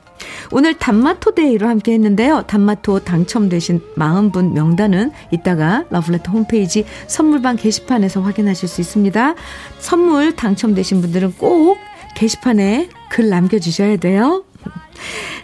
오늘 0.53 0.75
단마토 0.79 1.35
day로 1.35 1.69
함께 1.69 1.93
했는데요. 1.93 2.43
단마토 2.47 3.01
당첨되신 3.01 3.81
40분 3.97 4.53
명단은 4.53 5.11
이따가 5.31 5.85
러블레터 5.91 6.31
홈페이지 6.33 6.85
선물방 7.07 7.57
게시판에서 7.57 8.21
확인하실 8.21 8.69
수 8.69 8.81
있습니다. 8.81 9.35
선물 9.79 10.37
당첨되신 10.37 11.01
분들은 11.01 11.35
꼭 11.35 11.79
게시판에 12.17 12.89
글 13.11 13.29
남겨주셔야 13.29 13.97
돼요. 13.97 14.45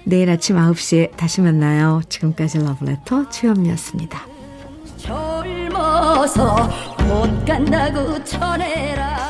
내일 0.05 0.31
아침 0.31 0.57
9시에 0.57 1.17
다시 1.17 1.41
만나요. 1.41 2.01
지금까지 2.09 2.59
러블레터 2.59 3.29
최현미였습니다. 3.29 4.30
젊어서 5.11 6.69
못 7.09 7.45
간다고 7.45 8.23
쳐내라 8.23 9.30